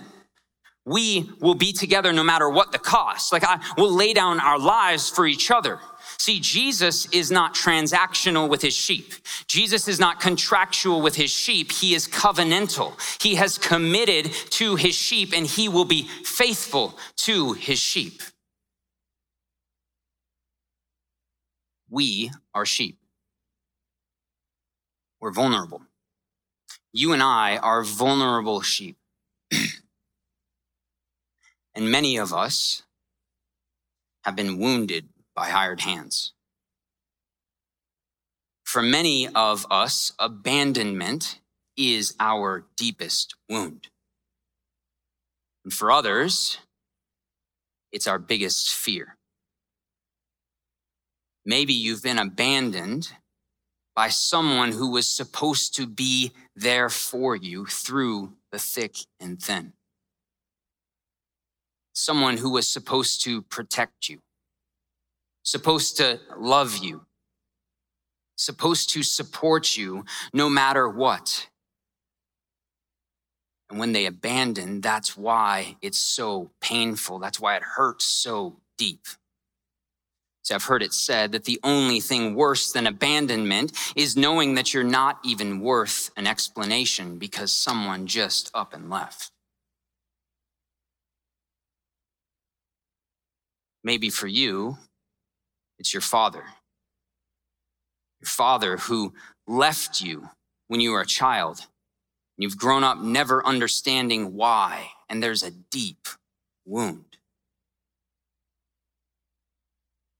We 0.85 1.29
will 1.39 1.55
be 1.55 1.71
together 1.71 2.11
no 2.13 2.23
matter 2.23 2.49
what 2.49 2.71
the 2.71 2.79
cost. 2.79 3.31
Like 3.31 3.43
I 3.43 3.59
will 3.77 3.93
lay 3.93 4.13
down 4.13 4.39
our 4.39 4.57
lives 4.57 5.07
for 5.09 5.27
each 5.27 5.51
other. 5.51 5.79
See, 6.17 6.39
Jesus 6.39 7.07
is 7.11 7.29
not 7.29 7.53
transactional 7.53 8.49
with 8.49 8.61
his 8.61 8.73
sheep. 8.73 9.13
Jesus 9.47 9.88
is 9.88 9.99
not 9.99 10.19
contractual 10.19 11.01
with 11.01 11.15
his 11.15 11.29
sheep. 11.29 11.71
He 11.71 11.93
is 11.93 12.07
covenantal. 12.07 12.93
He 13.21 13.35
has 13.35 13.59
committed 13.59 14.31
to 14.51 14.75
his 14.75 14.95
sheep 14.95 15.31
and 15.35 15.45
he 15.45 15.69
will 15.69 15.85
be 15.85 16.07
faithful 16.23 16.97
to 17.17 17.53
his 17.53 17.77
sheep. 17.77 18.21
We 21.89 22.32
are 22.54 22.65
sheep. 22.65 22.98
We're 25.19 25.32
vulnerable. 25.32 25.82
You 26.93 27.13
and 27.13 27.21
I 27.21 27.58
are 27.58 27.84
vulnerable 27.84 28.62
sheep. 28.62 28.98
and 31.76 31.91
many 31.91 32.17
of 32.17 32.34
us 32.34 32.84
have 34.24 34.36
been 34.36 34.58
wounded 34.58 35.10
by 35.36 35.50
hired 35.50 35.82
hands. 35.82 36.34
For 38.63 38.82
many 38.82 39.28
of 39.28 39.65
us, 39.69 40.12
abandonment 40.17 41.39
is 41.78 42.15
our 42.19 42.65
deepest 42.76 43.36
wound. 43.50 43.88
And 45.63 45.74
for 45.74 45.91
others, 45.91 46.58
it's 47.91 48.08
our 48.08 48.19
biggest 48.19 48.74
fear. 48.74 49.17
Maybe 51.45 51.73
you've 51.73 52.01
been 52.01 52.17
abandoned 52.17 53.12
by 53.95 54.10
someone 54.10 54.71
who 54.71 54.91
was 54.91 55.08
supposed 55.08 55.75
to 55.75 55.88
be 55.88 56.31
there 56.55 56.89
for 56.89 57.36
you 57.36 57.65
through 57.65 58.34
the 58.51 58.60
thick 58.60 58.97
and 59.19 59.41
thin. 59.41 59.73
Someone 61.93 62.38
who 62.38 62.49
was 62.49 62.67
supposed 62.67 63.23
to 63.23 63.41
protect 63.43 64.10
you, 64.10 64.19
supposed 65.43 65.95
to 65.97 66.19
love 66.36 66.77
you, 66.77 67.05
supposed 68.36 68.89
to 68.89 69.03
support 69.03 69.77
you 69.77 70.03
no 70.34 70.49
matter 70.49 70.89
what. 70.89 71.47
And 73.69 73.79
when 73.79 73.93
they 73.93 74.05
abandon, 74.05 74.81
that's 74.81 75.15
why 75.15 75.77
it's 75.81 75.97
so 75.97 76.51
painful. 76.60 77.19
That's 77.19 77.39
why 77.39 77.55
it 77.55 77.63
hurts 77.63 78.05
so 78.05 78.58
deep. 78.77 79.05
So 80.45 80.53
I've 80.53 80.63
heard 80.65 80.84
it 80.84 80.93
said 80.93 81.31
that 81.31 81.45
the 81.45 81.60
only 81.63 81.99
thing 81.99 82.36
worse 82.36 82.71
than 82.71 82.86
abandonment 82.86 83.71
is 83.95 84.15
knowing 84.15 84.53
that 84.53 84.75
you're 84.75 84.84
not 84.84 85.17
even 85.25 85.60
worth 85.60 86.12
an 86.17 86.27
explanation 86.27 87.17
because 87.17 87.51
someone 87.51 88.05
just 88.05 88.51
up 88.53 88.71
and 88.71 88.88
left. 88.88 89.31
Maybe 93.84 94.12
for 94.12 94.27
you, 94.27 94.77
it's 95.79 95.95
your 95.95 96.01
father, 96.01 96.43
your 98.21 98.27
father 98.27 98.77
who 98.77 99.15
left 99.47 99.99
you 99.99 100.29
when 100.67 100.79
you 100.79 100.91
were 100.91 101.01
a 101.01 101.08
child. 101.08 101.65
You've 102.38 102.58
grown 102.58 102.84
up 102.84 102.99
never 102.99 103.43
understanding 103.43 104.36
why, 104.36 104.91
and 105.10 105.23
there's 105.23 105.41
a 105.41 105.49
deep 105.49 106.08
wound. 106.67 107.14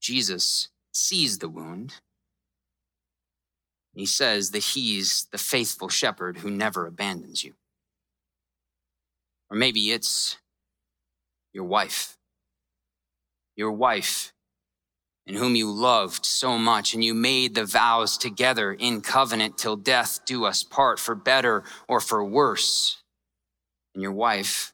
Jesus 0.06 0.70
sees 0.92 1.40
the 1.40 1.50
wound. 1.50 1.96
He 3.96 4.06
says 4.06 4.52
that 4.52 4.64
he's 4.64 5.28
the 5.32 5.40
faithful 5.40 5.90
shepherd 5.90 6.38
who 6.38 6.52
never 6.52 6.86
abandons 6.86 7.44
you. 7.44 7.54
Or 9.50 9.58
maybe 9.58 9.92
it's 9.92 10.38
your 11.54 11.64
wife. 11.64 12.18
Your 13.56 13.72
wife 13.72 14.32
in 15.26 15.34
whom 15.34 15.56
you 15.56 15.72
loved 15.72 16.24
so 16.24 16.56
much, 16.60 16.94
and 16.94 17.04
you 17.04 17.16
made 17.16 17.56
the 17.56 17.66
vows 17.66 18.16
together 18.16 18.74
in 18.74 19.02
covenant 19.02 19.58
till 19.58 19.76
death 19.76 20.20
do 20.24 20.46
us 20.46 20.64
part, 20.64 21.00
for 21.00 21.16
better 21.16 21.64
or 21.88 22.00
for 22.00 22.24
worse. 22.24 23.02
And 23.96 24.04
your 24.04 24.12
wife 24.12 24.72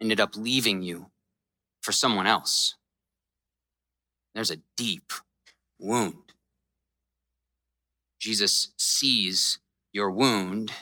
ended 0.00 0.20
up 0.20 0.36
leaving 0.36 0.80
you 0.80 1.10
for 1.82 1.92
someone 1.92 2.26
else. 2.26 2.76
There's 4.36 4.50
a 4.50 4.60
deep 4.76 5.14
wound. 5.80 6.34
Jesus 8.20 8.68
sees 8.76 9.60
your 9.94 10.10
wound, 10.10 10.72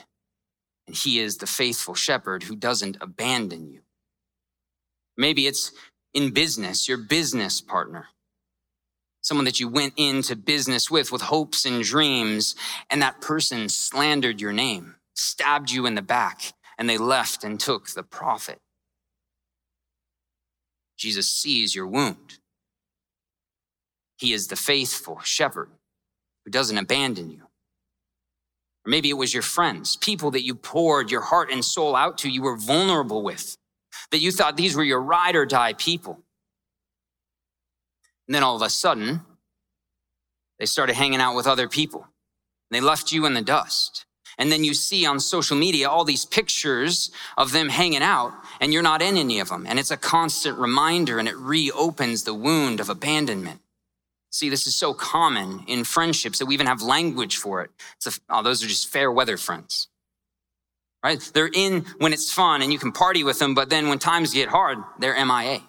and 0.85 0.95
he 0.95 1.19
is 1.19 1.37
the 1.37 1.47
faithful 1.47 1.93
shepherd 1.95 2.43
who 2.43 2.57
doesn't 2.57 2.97
abandon 2.99 3.69
you. 3.69 3.79
Maybe 5.15 5.47
it's 5.47 5.71
in 6.13 6.33
business, 6.33 6.89
your 6.89 6.97
business 6.97 7.61
partner, 7.61 8.09
someone 9.21 9.45
that 9.45 9.61
you 9.61 9.69
went 9.69 9.93
into 9.95 10.35
business 10.35 10.91
with 10.91 11.13
with 11.13 11.21
hopes 11.21 11.65
and 11.65 11.81
dreams, 11.81 12.55
and 12.89 13.01
that 13.01 13.21
person 13.21 13.69
slandered 13.69 14.41
your 14.41 14.51
name, 14.51 14.95
stabbed 15.13 15.71
you 15.71 15.85
in 15.85 15.95
the 15.95 16.01
back, 16.01 16.51
and 16.77 16.89
they 16.89 16.97
left 16.97 17.45
and 17.45 17.57
took 17.57 17.87
the 17.87 18.03
profit. 18.03 18.59
Jesus 20.97 21.31
sees 21.31 21.73
your 21.73 21.87
wound. 21.87 22.39
He 24.17 24.33
is 24.33 24.47
the 24.47 24.55
faithful 24.55 25.19
shepherd 25.23 25.69
who 26.43 26.51
doesn't 26.51 26.77
abandon 26.77 27.29
you. 27.29 27.43
Or 28.85 28.89
maybe 28.89 29.09
it 29.09 29.13
was 29.17 29.33
your 29.33 29.43
friends, 29.43 29.95
people 29.95 30.31
that 30.31 30.45
you 30.45 30.55
poured 30.55 31.11
your 31.11 31.21
heart 31.21 31.51
and 31.51 31.65
soul 31.65 31.95
out 31.95 32.17
to, 32.19 32.29
you 32.29 32.41
were 32.41 32.57
vulnerable 32.57 33.23
with 33.23 33.57
that 34.11 34.19
you 34.19 34.31
thought 34.31 34.57
these 34.57 34.75
were 34.75 34.83
your 34.83 35.01
ride 35.01 35.35
or 35.35 35.45
die 35.45 35.73
people. 35.73 36.19
And 38.27 38.35
then 38.35 38.43
all 38.43 38.55
of 38.55 38.61
a 38.61 38.69
sudden, 38.69 39.21
they 40.59 40.65
started 40.65 40.95
hanging 40.95 41.19
out 41.19 41.35
with 41.35 41.47
other 41.47 41.67
people. 41.67 42.07
They 42.71 42.81
left 42.81 43.11
you 43.11 43.25
in 43.25 43.33
the 43.33 43.41
dust. 43.41 44.05
And 44.37 44.51
then 44.51 44.63
you 44.63 44.73
see 44.73 45.05
on 45.05 45.19
social 45.19 45.55
media 45.55 45.89
all 45.89 46.03
these 46.03 46.25
pictures 46.25 47.11
of 47.37 47.51
them 47.51 47.69
hanging 47.69 48.01
out, 48.01 48.33
and 48.59 48.73
you're 48.73 48.81
not 48.81 49.01
in 49.01 49.17
any 49.17 49.39
of 49.39 49.49
them. 49.49 49.65
And 49.67 49.79
it's 49.79 49.91
a 49.91 49.97
constant 49.97 50.57
reminder, 50.57 51.19
and 51.19 51.27
it 51.27 51.37
reopens 51.37 52.23
the 52.23 52.33
wound 52.33 52.79
of 52.79 52.89
abandonment. 52.89 53.61
See, 54.35 54.49
this 54.49 54.67
is 54.67 54.75
so 54.75 54.93
common 54.93 55.63
in 55.67 55.85
friendships 55.85 56.39
that 56.39 56.45
we 56.45 56.53
even 56.53 56.67
have 56.67 56.81
language 56.81 57.37
for 57.37 57.61
it. 57.61 57.71
A, 58.05 58.11
oh, 58.29 58.43
those 58.43 58.63
are 58.63 58.67
just 58.67 58.89
fair 58.89 59.11
weather 59.11 59.37
friends 59.37 59.87
right? 61.05 61.31
They're 61.35 61.51
in 61.53 61.85
when 61.99 62.13
it's 62.13 62.33
fun 62.33 62.63
and 62.63 62.73
you 62.73 62.79
can 62.79 62.91
party 62.91 63.23
with 63.23 63.37
them, 63.37 63.53
but 63.53 63.69
then 63.69 63.89
when 63.89 63.99
times 63.99 64.33
get 64.33 64.49
hard, 64.49 64.79
they're 64.97 65.13
MIA. 65.23 65.59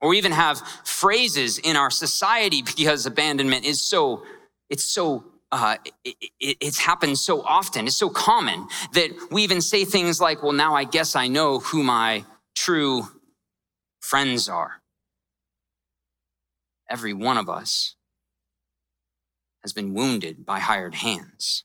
Or 0.00 0.08
we 0.08 0.16
even 0.16 0.32
have 0.32 0.62
phrases 0.84 1.58
in 1.58 1.76
our 1.76 1.90
society 1.90 2.62
because 2.76 3.04
abandonment 3.04 3.66
is 3.66 3.82
so, 3.82 4.22
it's 4.70 4.82
so, 4.82 5.24
uh, 5.52 5.76
it, 6.06 6.16
it, 6.40 6.56
it's 6.58 6.78
happened 6.78 7.18
so 7.18 7.42
often. 7.42 7.86
It's 7.86 7.96
so 7.96 8.08
common 8.08 8.66
that 8.94 9.10
we 9.30 9.42
even 9.42 9.60
say 9.60 9.84
things 9.84 10.22
like, 10.22 10.42
well, 10.42 10.52
now 10.52 10.74
I 10.74 10.84
guess 10.84 11.14
I 11.14 11.28
know 11.28 11.58
who 11.58 11.82
my 11.82 12.24
true 12.56 13.06
friends 14.00 14.48
are. 14.48 14.80
Every 16.88 17.12
one 17.12 17.38
of 17.38 17.48
us 17.48 17.96
has 19.62 19.72
been 19.72 19.94
wounded 19.94 20.44
by 20.44 20.60
hired 20.60 20.96
hands. 20.96 21.64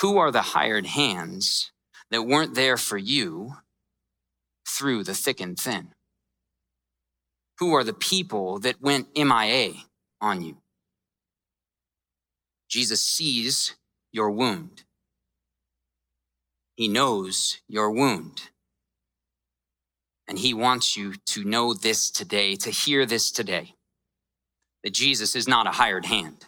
Who 0.00 0.16
are 0.16 0.30
the 0.30 0.42
hired 0.42 0.86
hands 0.86 1.72
that 2.10 2.22
weren't 2.22 2.54
there 2.54 2.76
for 2.76 2.96
you 2.96 3.56
through 4.66 5.04
the 5.04 5.14
thick 5.14 5.40
and 5.40 5.58
thin? 5.58 5.88
Who 7.58 7.74
are 7.74 7.84
the 7.84 7.92
people 7.92 8.58
that 8.60 8.80
went 8.80 9.08
MIA 9.14 9.72
on 10.20 10.42
you? 10.42 10.56
Jesus 12.68 13.02
sees 13.02 13.74
your 14.12 14.30
wound. 14.30 14.84
He 16.76 16.88
knows 16.88 17.58
your 17.68 17.90
wound. 17.90 18.50
And 20.30 20.38
he 20.38 20.54
wants 20.54 20.96
you 20.96 21.14
to 21.26 21.44
know 21.44 21.74
this 21.74 22.10
today, 22.10 22.56
to 22.56 22.70
hear 22.70 23.04
this 23.04 23.30
today, 23.30 23.74
that 24.82 24.94
Jesus 24.94 25.36
is 25.36 25.46
not 25.46 25.66
a 25.66 25.72
hired 25.72 26.06
hand 26.06 26.46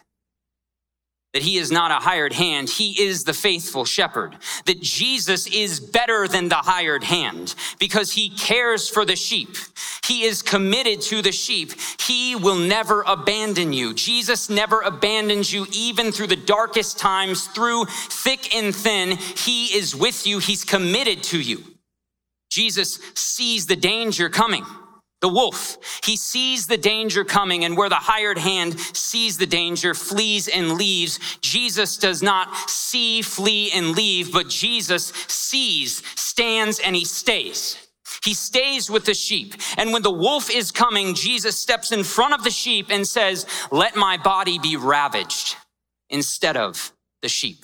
that 1.33 1.41
he 1.41 1.57
is 1.57 1.71
not 1.71 1.89
a 1.89 1.95
hired 1.95 2.31
hand, 2.31 2.69
he 2.69 2.91
is 3.01 3.23
the 3.23 3.33
faithful 3.33 3.85
shepherd. 3.85 4.37
That 4.65 4.81
Jesus 4.81 5.47
is 5.47 5.79
better 5.79 6.27
than 6.27 6.47
the 6.47 6.55
hired 6.55 7.03
hand 7.03 7.55
because 7.79 8.11
he 8.11 8.29
cares 8.29 8.87
for 8.87 9.03
the 9.03 9.15
sheep. 9.15 9.49
He 10.05 10.25
is 10.25 10.43
committed 10.43 11.01
to 11.01 11.23
the 11.23 11.31
sheep. 11.31 11.71
He 11.99 12.35
will 12.35 12.57
never 12.57 13.03
abandon 13.07 13.73
you. 13.73 13.95
Jesus 13.95 14.49
never 14.49 14.81
abandons 14.81 15.51
you 15.51 15.65
even 15.71 16.11
through 16.11 16.27
the 16.27 16.35
darkest 16.35 16.99
times, 16.99 17.47
through 17.47 17.85
thick 17.85 18.53
and 18.55 18.75
thin. 18.75 19.17
He 19.17 19.75
is 19.75 19.95
with 19.95 20.27
you. 20.27 20.37
He's 20.37 20.63
committed 20.63 21.23
to 21.23 21.41
you. 21.41 21.63
Jesus 22.53 22.99
sees 23.15 23.65
the 23.65 23.75
danger 23.75 24.29
coming 24.29 24.63
the 25.21 25.29
wolf. 25.29 25.77
He 26.03 26.17
sees 26.17 26.67
the 26.67 26.77
danger 26.77 27.23
coming, 27.23 27.63
and 27.63 27.77
where 27.77 27.87
the 27.87 27.95
hired 27.95 28.37
hand 28.37 28.77
sees 28.77 29.37
the 29.37 29.45
danger, 29.45 29.93
flees 29.93 30.49
and 30.49 30.73
leaves. 30.73 31.17
Jesus 31.39 31.95
does 31.95 32.21
not 32.21 32.53
see, 32.69 33.21
flee, 33.21 33.71
and 33.71 33.95
leave, 33.95 34.33
but 34.33 34.49
Jesus 34.49 35.13
sees, 35.29 36.03
stands, 36.15 36.79
and 36.79 36.93
he 36.93 37.05
stays. 37.05 37.77
He 38.21 38.33
stays 38.33 38.89
with 38.89 39.05
the 39.05 39.13
sheep. 39.13 39.55
And 39.77 39.93
when 39.93 40.01
the 40.01 40.11
wolf 40.11 40.51
is 40.51 40.71
coming, 40.71 41.13
Jesus 41.15 41.57
steps 41.57 41.93
in 41.93 42.03
front 42.03 42.33
of 42.33 42.43
the 42.43 42.51
sheep 42.51 42.87
and 42.89 43.07
says, 43.07 43.45
Let 43.71 43.95
my 43.95 44.17
body 44.17 44.59
be 44.59 44.75
ravaged 44.75 45.55
instead 46.09 46.57
of 46.57 46.91
the 47.21 47.29
sheep. 47.29 47.63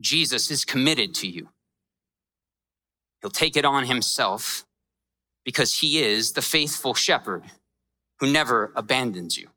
Jesus 0.00 0.50
is 0.50 0.64
committed 0.64 1.14
to 1.14 1.28
you. 1.28 1.48
He'll 3.22 3.30
take 3.30 3.56
it 3.56 3.64
on 3.64 3.86
himself 3.86 4.66
because 5.44 5.78
he 5.78 6.02
is 6.02 6.32
the 6.32 6.42
faithful 6.42 6.94
shepherd 6.94 7.44
who 8.18 8.30
never 8.30 8.72
abandons 8.76 9.36
you. 9.36 9.48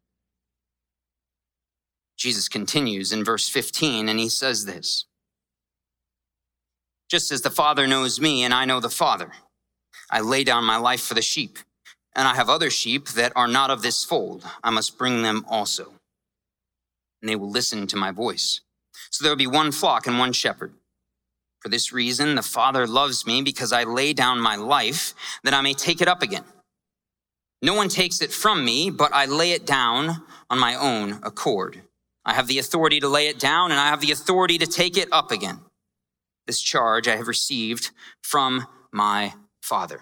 Jesus 2.17 2.47
continues 2.47 3.11
in 3.11 3.23
verse 3.23 3.49
15 3.49 4.07
and 4.07 4.19
he 4.19 4.29
says 4.29 4.65
this 4.65 5.05
Just 7.09 7.31
as 7.31 7.41
the 7.41 7.49
Father 7.49 7.87
knows 7.87 8.21
me 8.21 8.43
and 8.43 8.53
I 8.53 8.65
know 8.65 8.79
the 8.79 8.89
Father, 8.89 9.31
I 10.09 10.21
lay 10.21 10.43
down 10.43 10.63
my 10.63 10.77
life 10.77 11.01
for 11.01 11.13
the 11.13 11.21
sheep, 11.21 11.57
and 12.15 12.27
I 12.27 12.35
have 12.35 12.49
other 12.49 12.69
sheep 12.69 13.09
that 13.09 13.33
are 13.35 13.47
not 13.47 13.71
of 13.71 13.81
this 13.81 14.03
fold. 14.03 14.45
I 14.63 14.69
must 14.69 14.97
bring 14.97 15.23
them 15.23 15.45
also, 15.49 15.93
and 17.21 17.29
they 17.29 17.35
will 17.35 17.49
listen 17.49 17.87
to 17.87 17.97
my 17.97 18.11
voice. 18.11 18.61
So 19.09 19.23
there 19.23 19.31
will 19.31 19.37
be 19.37 19.47
one 19.47 19.71
flock 19.71 20.07
and 20.07 20.19
one 20.19 20.31
shepherd. 20.31 20.73
For 21.65 21.69
this 21.69 21.91
reason, 21.91 22.35
the 22.35 22.43
Father 22.43 22.85
loves 22.85 23.25
me 23.25 23.41
because 23.41 23.73
I 23.73 23.85
lay 23.85 24.13
down 24.13 24.39
my 24.39 24.55
life 24.55 25.15
that 25.43 25.55
I 25.55 25.61
may 25.61 25.73
take 25.73 25.99
it 25.99 26.07
up 26.07 26.21
again. 26.21 26.43
No 27.59 27.73
one 27.73 27.89
takes 27.89 28.21
it 28.21 28.31
from 28.31 28.63
me, 28.63 28.91
but 28.91 29.11
I 29.15 29.25
lay 29.25 29.49
it 29.49 29.65
down 29.65 30.21
on 30.47 30.59
my 30.59 30.75
own 30.75 31.13
accord. 31.23 31.81
I 32.23 32.35
have 32.35 32.45
the 32.45 32.59
authority 32.59 32.99
to 32.99 33.07
lay 33.07 33.29
it 33.29 33.39
down 33.39 33.71
and 33.71 33.79
I 33.79 33.87
have 33.87 33.99
the 33.99 34.11
authority 34.11 34.59
to 34.59 34.67
take 34.67 34.95
it 34.95 35.09
up 35.11 35.31
again. 35.31 35.59
This 36.45 36.61
charge 36.61 37.07
I 37.07 37.15
have 37.15 37.27
received 37.27 37.89
from 38.21 38.67
my 38.91 39.33
Father. 39.63 40.01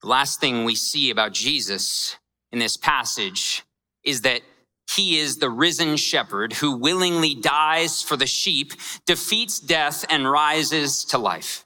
The 0.00 0.08
last 0.08 0.40
thing 0.40 0.64
we 0.64 0.74
see 0.74 1.10
about 1.10 1.30
Jesus 1.30 2.16
in 2.50 2.58
this 2.58 2.76
passage 2.76 3.62
is 4.02 4.22
that 4.22 4.42
he 4.90 5.18
is 5.18 5.36
the 5.36 5.50
risen 5.50 5.96
shepherd 5.96 6.54
who 6.54 6.76
willingly 6.76 7.34
dies 7.34 8.02
for 8.02 8.16
the 8.16 8.26
sheep, 8.26 8.72
defeats 9.06 9.58
death, 9.58 10.04
and 10.10 10.30
rises 10.30 11.04
to 11.06 11.18
life. 11.18 11.64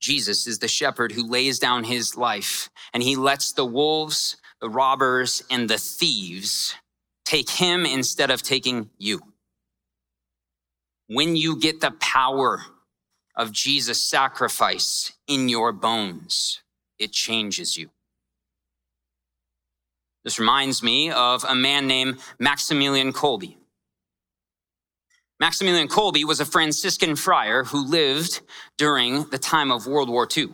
Jesus 0.00 0.46
is 0.46 0.58
the 0.58 0.68
shepherd 0.68 1.12
who 1.12 1.26
lays 1.26 1.58
down 1.58 1.84
his 1.84 2.16
life 2.16 2.70
and 2.92 3.02
he 3.02 3.16
lets 3.16 3.52
the 3.52 3.64
wolves, 3.64 4.36
the 4.60 4.68
robbers, 4.68 5.42
and 5.50 5.68
the 5.68 5.78
thieves 5.78 6.74
take 7.24 7.50
him 7.50 7.84
instead 7.84 8.30
of 8.30 8.42
taking 8.42 8.90
you. 8.98 9.20
When 11.08 11.36
you 11.36 11.58
get 11.58 11.80
the 11.80 11.92
power 11.92 12.62
of 13.34 13.52
Jesus' 13.52 14.02
sacrifice 14.02 15.12
in 15.26 15.48
your 15.48 15.72
bones, 15.72 16.62
it 16.98 17.12
changes 17.12 17.76
you. 17.76 17.90
This 20.26 20.40
reminds 20.40 20.82
me 20.82 21.12
of 21.12 21.44
a 21.44 21.54
man 21.54 21.86
named 21.86 22.18
Maximilian 22.40 23.12
Kolbe. 23.12 23.54
Maximilian 25.38 25.86
Kolbe 25.86 26.24
was 26.24 26.40
a 26.40 26.44
Franciscan 26.44 27.14
friar 27.14 27.62
who 27.62 27.86
lived 27.86 28.40
during 28.76 29.30
the 29.30 29.38
time 29.38 29.70
of 29.70 29.86
World 29.86 30.08
War 30.08 30.26
II. 30.36 30.48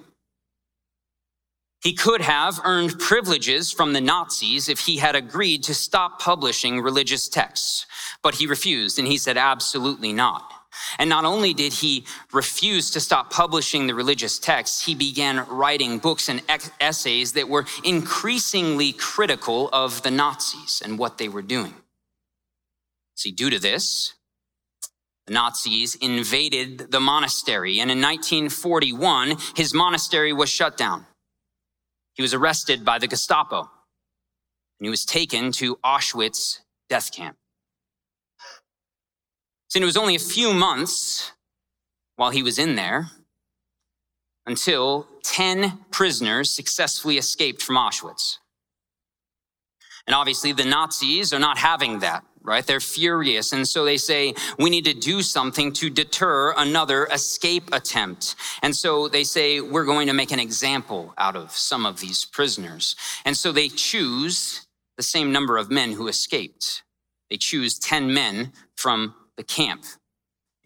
He 1.82 1.94
could 1.94 2.20
have 2.20 2.60
earned 2.64 2.98
privileges 2.98 3.72
from 3.72 3.94
the 3.94 4.02
Nazis 4.02 4.68
if 4.68 4.80
he 4.80 4.98
had 4.98 5.16
agreed 5.16 5.62
to 5.62 5.74
stop 5.74 6.20
publishing 6.20 6.82
religious 6.82 7.26
texts, 7.26 7.86
but 8.22 8.34
he 8.34 8.46
refused 8.46 8.98
and 8.98 9.08
he 9.08 9.16
said, 9.16 9.38
absolutely 9.38 10.12
not. 10.12 10.52
And 10.98 11.10
not 11.10 11.24
only 11.24 11.54
did 11.54 11.74
he 11.74 12.04
refuse 12.32 12.90
to 12.92 13.00
stop 13.00 13.30
publishing 13.30 13.86
the 13.86 13.94
religious 13.94 14.38
texts, 14.38 14.86
he 14.86 14.94
began 14.94 15.46
writing 15.48 15.98
books 15.98 16.28
and 16.28 16.42
essays 16.80 17.32
that 17.32 17.48
were 17.48 17.66
increasingly 17.84 18.92
critical 18.92 19.68
of 19.72 20.02
the 20.02 20.10
Nazis 20.10 20.82
and 20.84 20.98
what 20.98 21.18
they 21.18 21.28
were 21.28 21.42
doing. 21.42 21.74
See, 23.14 23.30
due 23.30 23.50
to 23.50 23.58
this, 23.58 24.14
the 25.26 25.34
Nazis 25.34 25.94
invaded 25.94 26.90
the 26.90 27.00
monastery, 27.00 27.78
and 27.78 27.90
in 27.90 27.98
1941, 27.98 29.36
his 29.54 29.72
monastery 29.72 30.32
was 30.32 30.48
shut 30.48 30.76
down. 30.76 31.06
He 32.14 32.22
was 32.22 32.34
arrested 32.34 32.84
by 32.84 32.98
the 32.98 33.06
Gestapo, 33.06 33.60
and 33.60 33.68
he 34.80 34.90
was 34.90 35.04
taken 35.04 35.52
to 35.52 35.76
Auschwitz 35.76 36.60
death 36.88 37.12
camp. 37.12 37.36
So 39.72 39.80
it 39.80 39.86
was 39.86 39.96
only 39.96 40.16
a 40.16 40.18
few 40.18 40.52
months 40.52 41.32
while 42.16 42.28
he 42.28 42.42
was 42.42 42.58
in 42.58 42.76
there 42.76 43.08
until 44.44 45.08
10 45.22 45.86
prisoners 45.90 46.50
successfully 46.50 47.16
escaped 47.16 47.62
from 47.62 47.76
Auschwitz. 47.76 48.36
And 50.06 50.14
obviously, 50.14 50.52
the 50.52 50.66
Nazis 50.66 51.32
are 51.32 51.38
not 51.38 51.56
having 51.56 52.00
that, 52.00 52.22
right? 52.42 52.66
They're 52.66 52.80
furious. 52.80 53.54
And 53.54 53.66
so 53.66 53.86
they 53.86 53.96
say, 53.96 54.34
we 54.58 54.68
need 54.68 54.84
to 54.84 54.92
do 54.92 55.22
something 55.22 55.72
to 55.72 55.88
deter 55.88 56.52
another 56.54 57.06
escape 57.06 57.70
attempt. 57.72 58.34
And 58.62 58.76
so 58.76 59.08
they 59.08 59.24
say, 59.24 59.62
we're 59.62 59.86
going 59.86 60.06
to 60.08 60.12
make 60.12 60.32
an 60.32 60.38
example 60.38 61.14
out 61.16 61.34
of 61.34 61.50
some 61.50 61.86
of 61.86 61.98
these 61.98 62.26
prisoners. 62.26 62.94
And 63.24 63.34
so 63.34 63.52
they 63.52 63.70
choose 63.70 64.66
the 64.98 65.02
same 65.02 65.32
number 65.32 65.56
of 65.56 65.70
men 65.70 65.92
who 65.92 66.08
escaped. 66.08 66.82
They 67.30 67.38
choose 67.38 67.78
10 67.78 68.12
men 68.12 68.52
from 68.76 69.14
the 69.42 69.54
camp 69.54 69.84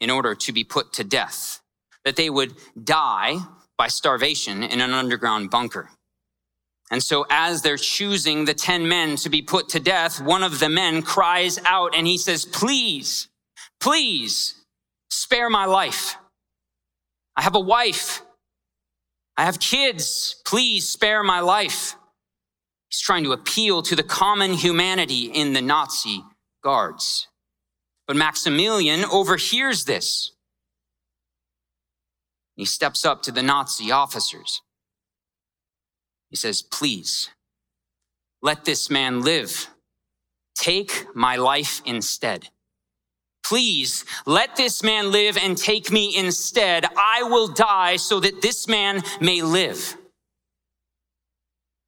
in 0.01 0.11
order 0.11 0.35
to 0.35 0.53
be 0.53 0.65
put 0.65 0.93
to 0.93 1.05
death, 1.05 1.61
that 2.05 2.17
they 2.17 2.29
would 2.29 2.55
die 2.85 3.39
by 3.79 3.89
starvation 3.89 4.63
in 4.63 4.81
an 4.83 4.93
underground 4.93 5.51
bunker. 5.51 5.89
And 6.91 7.03
so, 7.03 7.27
as 7.31 7.63
they're 7.63 7.79
choosing 7.79 8.45
the 8.45 8.55
10 8.55 8.87
men 8.87 9.17
to 9.17 9.31
be 9.31 9.43
put 9.43 9.71
to 9.71 9.81
death, 9.81 10.21
one 10.21 10.43
of 10.43 10.61
the 10.61 10.69
men 10.69 11.03
cries 11.03 11.59
out 11.65 11.97
and 11.97 12.07
he 12.07 12.19
says, 12.19 12.45
Please, 12.45 13.29
please 13.81 14.55
spare 15.11 15.49
my 15.49 15.65
life. 15.65 16.17
I 17.35 17.43
have 17.43 17.55
a 17.55 17.61
wife. 17.61 18.23
I 19.37 19.45
have 19.45 19.59
kids. 19.59 20.41
Please 20.45 20.89
spare 20.89 21.23
my 21.23 21.41
life. 21.41 21.97
He's 22.91 23.01
trying 23.01 23.25
to 23.25 23.33
appeal 23.33 23.83
to 23.83 23.97
the 23.97 24.05
common 24.05 24.53
humanity 24.53 25.25
in 25.25 25.55
the 25.55 25.63
Nazi 25.63 26.23
guards. 26.63 27.27
But 28.07 28.17
Maximilian 28.17 29.05
overhears 29.05 29.85
this. 29.85 30.33
He 32.55 32.65
steps 32.65 33.05
up 33.05 33.23
to 33.23 33.33
the 33.33 33.43
Nazi 33.43 33.91
officers. 33.91 34.63
He 36.31 36.37
says, 36.37 36.63
Please, 36.63 37.31
let 38.43 38.65
this 38.65 38.91
man 38.91 39.23
live. 39.23 39.69
Take 40.55 41.07
my 41.15 41.37
life 41.37 41.83
instead. 41.85 42.49
Please 43.45 44.05
let 44.25 44.57
this 44.57 44.83
man 44.83 45.13
live 45.13 45.37
and 45.37 45.57
take 45.57 45.93
me 45.93 46.17
instead. 46.17 46.85
I 46.97 47.23
will 47.23 47.47
die 47.47 47.97
so 47.97 48.19
that 48.21 48.43
this 48.43 48.67
man 48.67 49.03
may 49.21 49.43
live. 49.43 49.97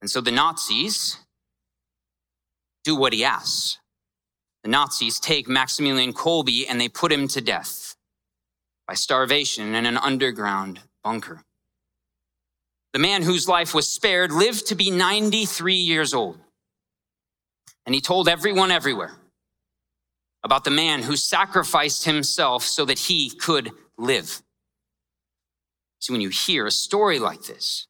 And 0.00 0.08
so 0.08 0.20
the 0.20 0.30
Nazis 0.30 1.16
do 2.84 2.94
what 2.94 3.12
he 3.12 3.24
asks. 3.24 3.78
The 4.62 4.70
Nazis 4.70 5.20
take 5.20 5.48
Maximilian 5.48 6.12
Kolbe 6.12 6.66
and 6.68 6.80
they 6.80 6.88
put 6.88 7.12
him 7.12 7.28
to 7.28 7.40
death 7.40 7.96
by 8.86 8.94
starvation 8.94 9.74
in 9.74 9.86
an 9.86 9.96
underground 9.96 10.80
bunker. 11.04 11.42
The 12.92 12.98
man 12.98 13.22
whose 13.22 13.46
life 13.46 13.74
was 13.74 13.88
spared 13.88 14.32
lived 14.32 14.66
to 14.68 14.74
be 14.74 14.90
93 14.90 15.74
years 15.74 16.14
old. 16.14 16.38
And 17.86 17.94
he 17.94 18.00
told 18.00 18.28
everyone 18.28 18.70
everywhere 18.70 19.12
about 20.42 20.64
the 20.64 20.70
man 20.70 21.02
who 21.02 21.16
sacrificed 21.16 22.04
himself 22.04 22.62
so 22.62 22.84
that 22.84 22.98
he 22.98 23.30
could 23.30 23.70
live. 23.96 24.42
See, 26.00 26.12
when 26.12 26.20
you 26.20 26.28
hear 26.28 26.66
a 26.66 26.70
story 26.70 27.18
like 27.18 27.42
this, 27.44 27.86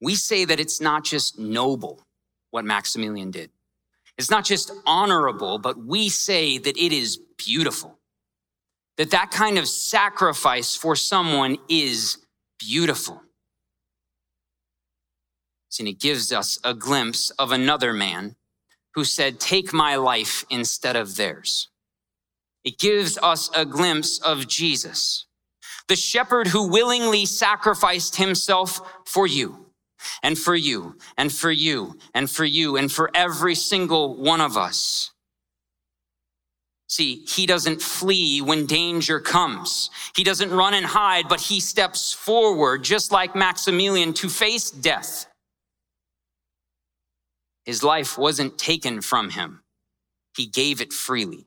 we 0.00 0.14
say 0.14 0.44
that 0.44 0.60
it's 0.60 0.80
not 0.80 1.04
just 1.04 1.38
noble 1.38 2.02
what 2.50 2.64
Maximilian 2.64 3.30
did. 3.30 3.50
It's 4.20 4.30
not 4.30 4.44
just 4.44 4.70
honorable, 4.84 5.58
but 5.58 5.82
we 5.82 6.10
say 6.10 6.58
that 6.58 6.76
it 6.76 6.92
is 6.92 7.18
beautiful. 7.38 7.98
That 8.98 9.12
that 9.12 9.30
kind 9.30 9.56
of 9.56 9.66
sacrifice 9.66 10.76
for 10.76 10.94
someone 10.94 11.56
is 11.70 12.18
beautiful. 12.58 13.22
And 15.78 15.88
it 15.88 15.98
gives 15.98 16.32
us 16.32 16.58
a 16.62 16.74
glimpse 16.74 17.30
of 17.38 17.50
another 17.50 17.94
man 17.94 18.36
who 18.94 19.04
said, 19.04 19.40
Take 19.40 19.72
my 19.72 19.96
life 19.96 20.44
instead 20.50 20.96
of 20.96 21.16
theirs. 21.16 21.70
It 22.62 22.78
gives 22.78 23.16
us 23.22 23.48
a 23.56 23.64
glimpse 23.64 24.18
of 24.18 24.46
Jesus, 24.46 25.24
the 25.88 25.96
shepherd 25.96 26.48
who 26.48 26.68
willingly 26.68 27.24
sacrificed 27.24 28.16
himself 28.16 28.82
for 29.06 29.26
you 29.26 29.69
and 30.22 30.38
for 30.38 30.54
you 30.54 30.96
and 31.16 31.32
for 31.32 31.50
you 31.50 31.98
and 32.14 32.30
for 32.30 32.44
you 32.44 32.76
and 32.76 32.90
for 32.90 33.10
every 33.14 33.54
single 33.54 34.16
one 34.16 34.40
of 34.40 34.56
us. 34.56 35.10
See, 36.88 37.24
he 37.28 37.46
doesn't 37.46 37.80
flee 37.80 38.40
when 38.40 38.66
danger 38.66 39.20
comes. 39.20 39.90
He 40.16 40.24
doesn't 40.24 40.50
run 40.50 40.74
and 40.74 40.84
hide, 40.84 41.28
but 41.28 41.40
he 41.40 41.60
steps 41.60 42.12
forward, 42.12 42.82
just 42.82 43.12
like 43.12 43.36
Maximilian, 43.36 44.12
to 44.14 44.28
face 44.28 44.72
death. 44.72 45.26
His 47.64 47.84
life 47.84 48.18
wasn't 48.18 48.58
taken 48.58 49.02
from 49.02 49.30
him. 49.30 49.62
He 50.36 50.46
gave 50.46 50.80
it 50.80 50.92
freely. 50.92 51.46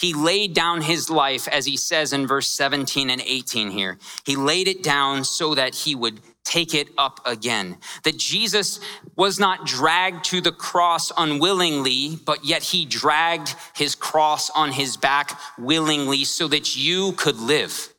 He 0.00 0.14
laid 0.14 0.54
down 0.54 0.80
his 0.80 1.10
life, 1.10 1.48
as 1.48 1.66
he 1.66 1.76
says 1.76 2.12
in 2.12 2.26
verse 2.26 2.48
17 2.48 3.10
and 3.10 3.20
18 3.20 3.70
here. 3.70 3.98
He 4.24 4.36
laid 4.36 4.68
it 4.68 4.82
down 4.82 5.24
so 5.24 5.54
that 5.54 5.74
he 5.74 5.94
would 5.94 6.20
take 6.48 6.74
it 6.74 6.88
up 6.96 7.20
again. 7.26 7.76
That 8.04 8.16
Jesus 8.16 8.80
was 9.16 9.38
not 9.38 9.66
dragged 9.66 10.24
to 10.26 10.40
the 10.40 10.52
cross 10.52 11.12
unwillingly, 11.16 12.18
but 12.24 12.44
yet 12.44 12.62
he 12.62 12.86
dragged 12.86 13.54
his 13.74 13.94
cross 13.94 14.50
on 14.50 14.72
his 14.72 14.96
back 14.96 15.38
willingly 15.58 16.24
so 16.24 16.48
that 16.48 16.76
you 16.76 17.12
could 17.12 17.36
live. 17.36 17.92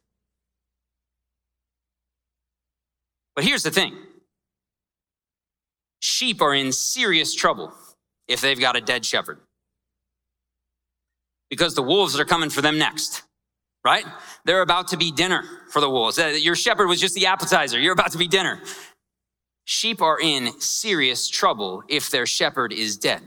But 3.35 3.45
here's 3.45 3.63
the 3.63 3.71
thing 3.71 3.95
sheep 6.01 6.41
are 6.41 6.53
in 6.53 6.71
serious 6.71 7.33
trouble 7.33 7.73
if 8.27 8.41
they've 8.41 8.59
got 8.59 8.75
a 8.75 8.81
dead 8.81 9.05
shepherd 9.05 9.39
because 11.49 11.75
the 11.75 11.81
wolves 11.81 12.19
are 12.19 12.25
coming 12.25 12.49
for 12.49 12.61
them 12.61 12.77
next 12.77 13.23
right? 13.83 14.05
They're 14.45 14.61
about 14.61 14.89
to 14.89 14.97
be 14.97 15.11
dinner 15.11 15.43
for 15.71 15.79
the 15.79 15.89
wolves. 15.89 16.19
Uh, 16.19 16.27
your 16.27 16.55
shepherd 16.55 16.87
was 16.87 16.99
just 16.99 17.15
the 17.15 17.27
appetizer. 17.27 17.79
You're 17.79 17.93
about 17.93 18.11
to 18.11 18.17
be 18.17 18.27
dinner. 18.27 18.61
Sheep 19.65 20.01
are 20.01 20.19
in 20.19 20.59
serious 20.59 21.27
trouble 21.27 21.83
if 21.87 22.09
their 22.09 22.25
shepherd 22.25 22.73
is 22.73 22.97
dead. 22.97 23.21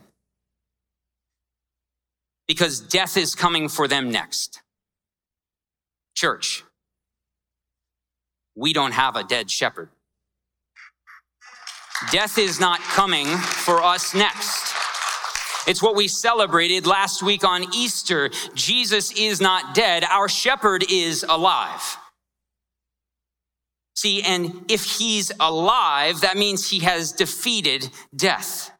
Because 2.48 2.80
death 2.80 3.16
is 3.16 3.34
coming 3.34 3.68
for 3.68 3.86
them 3.86 4.10
next. 4.10 4.60
Church, 6.14 6.64
we 8.54 8.72
don't 8.72 8.92
have 8.92 9.16
a 9.16 9.24
dead 9.24 9.50
shepherd. 9.50 9.88
Death 12.10 12.36
is 12.36 12.58
not 12.58 12.80
coming 12.80 13.26
for 13.26 13.82
us 13.82 14.14
next. 14.14 14.71
It's 15.66 15.82
what 15.82 15.94
we 15.94 16.08
celebrated 16.08 16.86
last 16.86 17.22
week 17.22 17.44
on 17.44 17.74
Easter. 17.74 18.30
Jesus 18.54 19.12
is 19.12 19.40
not 19.40 19.74
dead. 19.74 20.04
Our 20.04 20.28
shepherd 20.28 20.84
is 20.90 21.24
alive. 21.28 21.96
See, 23.94 24.22
and 24.22 24.64
if 24.68 24.84
he's 24.84 25.30
alive, 25.38 26.22
that 26.22 26.36
means 26.36 26.68
he 26.68 26.80
has 26.80 27.12
defeated 27.12 27.88
death. 28.14 28.71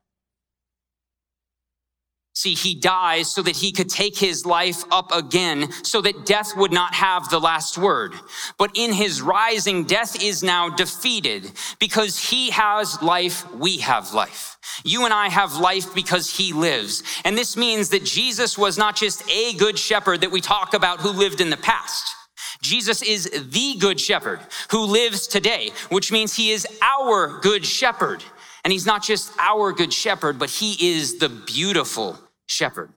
See, 2.35 2.55
he 2.55 2.75
dies 2.75 3.31
so 3.31 3.43
that 3.43 3.57
he 3.57 3.73
could 3.73 3.91
take 3.91 4.17
his 4.17 4.47
life 4.47 4.85
up 4.91 5.15
again, 5.15 5.71
so 5.85 6.01
that 6.01 6.25
death 6.25 6.57
would 6.57 6.73
not 6.73 6.95
have 6.95 7.29
the 7.29 7.39
last 7.39 7.77
word. 7.77 8.15
But 8.57 8.71
in 8.75 8.93
his 8.93 9.21
rising, 9.21 9.85
death 9.85 10.23
is 10.23 10.43
now 10.43 10.71
defeated 10.71 11.53
because 11.79 12.19
he 12.19 12.51
has 12.51 13.01
life, 13.03 13.51
we 13.55 13.79
have 13.79 14.15
life. 14.15 14.57
You 14.83 15.05
and 15.05 15.13
I 15.13 15.29
have 15.29 15.57
life 15.57 15.95
because 15.95 16.35
he 16.35 16.55
lives. 16.55 17.03
And 17.27 17.37
this 17.37 17.55
means 17.55 17.91
that 17.91 18.05
Jesus 18.05 18.57
was 18.57 18.79
not 18.79 18.97
just 18.97 19.23
a 19.31 19.53
good 19.55 19.79
shepherd 19.79 20.23
that 20.23 20.31
we 20.31 20.41
talk 20.41 20.73
about 20.73 21.01
who 21.01 21.11
lived 21.11 21.43
in 21.43 21.51
the 21.51 21.59
past. 21.59 22.15
Jesus 22.63 23.03
is 23.03 23.25
the 23.25 23.77
good 23.79 24.01
shepherd 24.01 24.41
who 24.71 24.85
lives 24.85 25.27
today, 25.27 25.71
which 25.91 26.11
means 26.11 26.35
he 26.35 26.51
is 26.51 26.67
our 26.81 27.41
good 27.41 27.67
shepherd. 27.67 28.25
And 28.65 28.73
he's 28.73 28.87
not 28.87 29.03
just 29.03 29.33
our 29.39 29.73
good 29.73 29.93
shepherd, 29.93 30.39
but 30.39 30.51
he 30.51 30.95
is 30.95 31.19
the 31.19 31.29
beautiful 31.29 32.19
shepherd. 32.49 32.93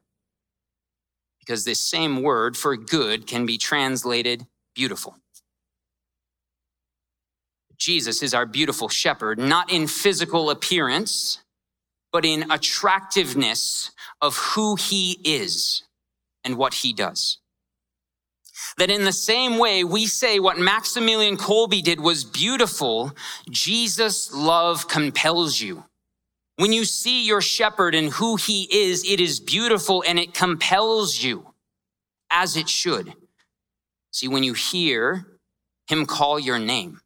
Because 1.39 1.65
this 1.65 1.79
same 1.79 2.21
word 2.21 2.55
for 2.55 2.75
good 2.75 3.27
can 3.27 3.45
be 3.45 3.57
translated 3.57 4.45
beautiful. 4.75 5.15
Jesus 7.77 8.23
is 8.23 8.33
our 8.33 8.45
beautiful 8.45 8.89
shepherd, 8.89 9.37
not 9.37 9.71
in 9.71 9.87
physical 9.87 10.49
appearance, 10.49 11.39
but 12.11 12.25
in 12.25 12.49
attractiveness 12.51 13.91
of 14.21 14.37
who 14.37 14.75
he 14.75 15.19
is 15.23 15.83
and 16.43 16.57
what 16.57 16.75
he 16.75 16.93
does. 16.93 17.39
That 18.77 18.89
in 18.89 19.03
the 19.03 19.11
same 19.11 19.57
way 19.57 19.83
we 19.83 20.05
say 20.05 20.39
what 20.39 20.57
Maximilian 20.57 21.37
Kolbe 21.37 21.83
did 21.83 21.99
was 21.99 22.23
beautiful, 22.23 23.15
Jesus' 23.49 24.33
love 24.33 24.87
compels 24.87 25.61
you. 25.61 25.85
When 26.57 26.71
you 26.71 26.85
see 26.85 27.25
your 27.25 27.41
shepherd 27.41 27.95
and 27.95 28.11
who 28.13 28.37
he 28.37 28.63
is, 28.71 29.03
it 29.03 29.19
is 29.19 29.39
beautiful 29.39 30.03
and 30.07 30.17
it 30.17 30.33
compels 30.33 31.21
you 31.21 31.53
as 32.29 32.55
it 32.55 32.69
should. 32.69 33.13
See, 34.11 34.29
when 34.29 34.43
you 34.43 34.53
hear 34.53 35.25
him 35.87 36.05
call 36.05 36.39
your 36.39 36.59
name, 36.59 37.01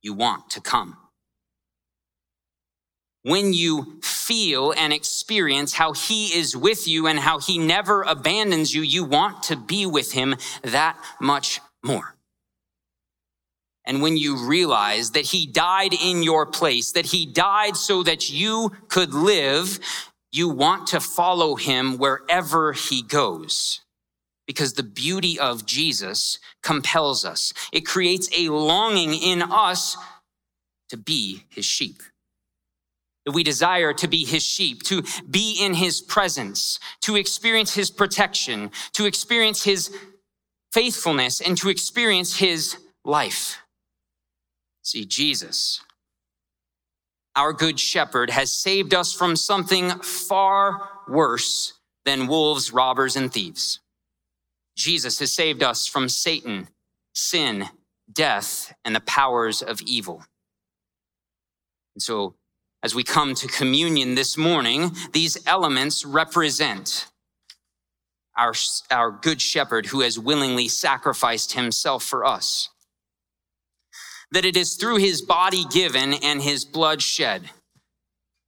you 0.00 0.14
want 0.14 0.50
to 0.50 0.60
come. 0.60 0.96
When 3.24 3.54
you 3.54 4.00
feel 4.02 4.72
and 4.76 4.92
experience 4.92 5.72
how 5.72 5.94
he 5.94 6.26
is 6.38 6.54
with 6.54 6.86
you 6.86 7.06
and 7.06 7.18
how 7.18 7.38
he 7.38 7.56
never 7.56 8.02
abandons 8.02 8.74
you, 8.74 8.82
you 8.82 9.02
want 9.02 9.44
to 9.44 9.56
be 9.56 9.86
with 9.86 10.12
him 10.12 10.36
that 10.62 10.98
much 11.20 11.60
more. 11.82 12.14
And 13.86 14.02
when 14.02 14.18
you 14.18 14.36
realize 14.46 15.12
that 15.12 15.26
he 15.26 15.46
died 15.46 15.94
in 15.94 16.22
your 16.22 16.44
place, 16.44 16.92
that 16.92 17.06
he 17.06 17.24
died 17.24 17.76
so 17.76 18.02
that 18.02 18.30
you 18.30 18.72
could 18.88 19.14
live, 19.14 19.78
you 20.30 20.50
want 20.50 20.88
to 20.88 21.00
follow 21.00 21.54
him 21.54 21.96
wherever 21.96 22.74
he 22.74 23.02
goes. 23.02 23.80
Because 24.46 24.74
the 24.74 24.82
beauty 24.82 25.38
of 25.38 25.64
Jesus 25.64 26.38
compels 26.62 27.24
us. 27.24 27.54
It 27.72 27.86
creates 27.86 28.28
a 28.36 28.50
longing 28.50 29.14
in 29.14 29.40
us 29.40 29.96
to 30.90 30.98
be 30.98 31.44
his 31.48 31.64
sheep. 31.64 32.02
We 33.32 33.42
desire 33.42 33.94
to 33.94 34.08
be 34.08 34.24
his 34.24 34.42
sheep, 34.42 34.82
to 34.84 35.02
be 35.28 35.58
in 35.60 35.74
his 35.74 36.02
presence, 36.02 36.78
to 37.02 37.16
experience 37.16 37.74
his 37.74 37.90
protection, 37.90 38.70
to 38.92 39.06
experience 39.06 39.64
his 39.64 39.90
faithfulness, 40.72 41.40
and 41.40 41.56
to 41.58 41.70
experience 41.70 42.36
his 42.36 42.76
life. 43.04 43.58
See, 44.82 45.06
Jesus, 45.06 45.80
our 47.34 47.54
good 47.54 47.80
shepherd, 47.80 48.28
has 48.28 48.52
saved 48.52 48.92
us 48.92 49.14
from 49.14 49.36
something 49.36 49.90
far 50.00 50.90
worse 51.08 51.72
than 52.04 52.26
wolves, 52.26 52.72
robbers, 52.72 53.16
and 53.16 53.32
thieves. 53.32 53.80
Jesus 54.76 55.18
has 55.20 55.32
saved 55.32 55.62
us 55.62 55.86
from 55.86 56.08
Satan, 56.08 56.68
sin, 57.14 57.68
death, 58.12 58.74
and 58.84 58.94
the 58.94 59.00
powers 59.00 59.62
of 59.62 59.80
evil. 59.82 60.24
And 61.94 62.02
so, 62.02 62.34
as 62.84 62.94
we 62.94 63.02
come 63.02 63.34
to 63.34 63.48
communion 63.48 64.14
this 64.14 64.36
morning, 64.36 64.92
these 65.12 65.38
elements 65.46 66.04
represent 66.04 67.06
our, 68.36 68.52
our 68.90 69.10
good 69.10 69.40
shepherd 69.40 69.86
who 69.86 70.02
has 70.02 70.18
willingly 70.18 70.68
sacrificed 70.68 71.54
himself 71.54 72.04
for 72.04 72.26
us 72.26 72.68
that 74.32 74.44
it 74.44 74.56
is 74.56 74.74
through 74.74 74.96
his 74.96 75.22
body 75.22 75.64
given 75.70 76.12
and 76.14 76.42
his 76.42 76.64
blood 76.64 77.00
shed 77.00 77.50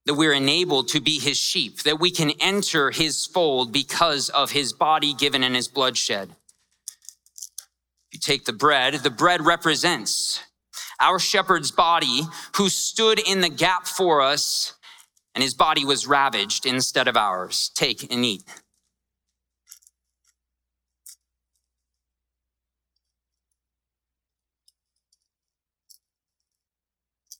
that 0.04 0.14
we're 0.14 0.32
enabled 0.32 0.88
to 0.88 1.00
be 1.00 1.18
his 1.18 1.36
sheep, 1.36 1.82
that 1.82 1.98
we 1.98 2.10
can 2.10 2.32
enter 2.40 2.90
his 2.90 3.26
fold 3.26 3.72
because 3.72 4.28
of 4.28 4.52
his 4.52 4.72
body 4.72 5.14
given 5.14 5.42
and 5.42 5.54
his 5.56 5.68
blood 5.68 5.96
shed. 5.96 6.30
You 8.12 8.20
take 8.20 8.44
the 8.44 8.52
bread, 8.52 8.94
the 8.94 9.10
bread 9.10 9.44
represents 9.44 10.42
our 11.00 11.18
shepherd's 11.18 11.70
body 11.70 12.22
who 12.56 12.68
stood 12.68 13.18
in 13.18 13.40
the 13.40 13.48
gap 13.48 13.86
for 13.86 14.22
us 14.22 14.74
and 15.34 15.42
his 15.42 15.54
body 15.54 15.84
was 15.84 16.06
ravaged 16.06 16.64
instead 16.64 17.08
of 17.08 17.16
ours. 17.16 17.70
Take 17.74 18.10
and 18.10 18.24
eat. 18.24 18.42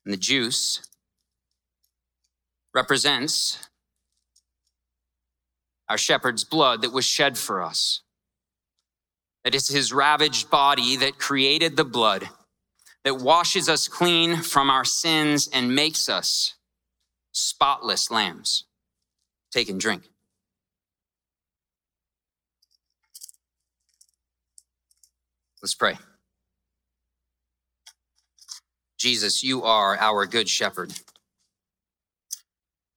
And 0.05 0.13
the 0.13 0.19
juice 0.19 0.87
represents 2.75 3.67
our 5.89 5.97
shepherd's 5.97 6.45
blood 6.45 6.83
that 6.83 6.93
was 6.93 7.07
shed 7.07 7.39
for 7.39 7.63
us. 7.63 8.03
That 9.43 9.55
it's 9.55 9.69
his 9.69 9.93
ravaged 9.93 10.51
body 10.51 10.97
that 10.97 11.19
created 11.19 11.77
the 11.77 11.85
blood 11.85 12.29
that 13.07 13.19
washes 13.21 13.69
us 13.69 13.87
clean 13.87 14.35
from 14.35 14.69
our 14.69 14.85
sins 14.85 15.49
and 15.53 15.73
makes 15.73 16.09
us 16.09 16.55
spotless 17.31 18.11
lambs. 18.11 18.65
Take 19.53 19.69
and 19.69 19.79
drink. 19.79 20.09
Let's 25.63 25.77
pray. 25.77 25.97
Jesus, 28.99 29.45
you 29.45 29.63
are 29.63 29.97
our 29.97 30.27
good 30.27 30.49
shepherd. 30.49 30.93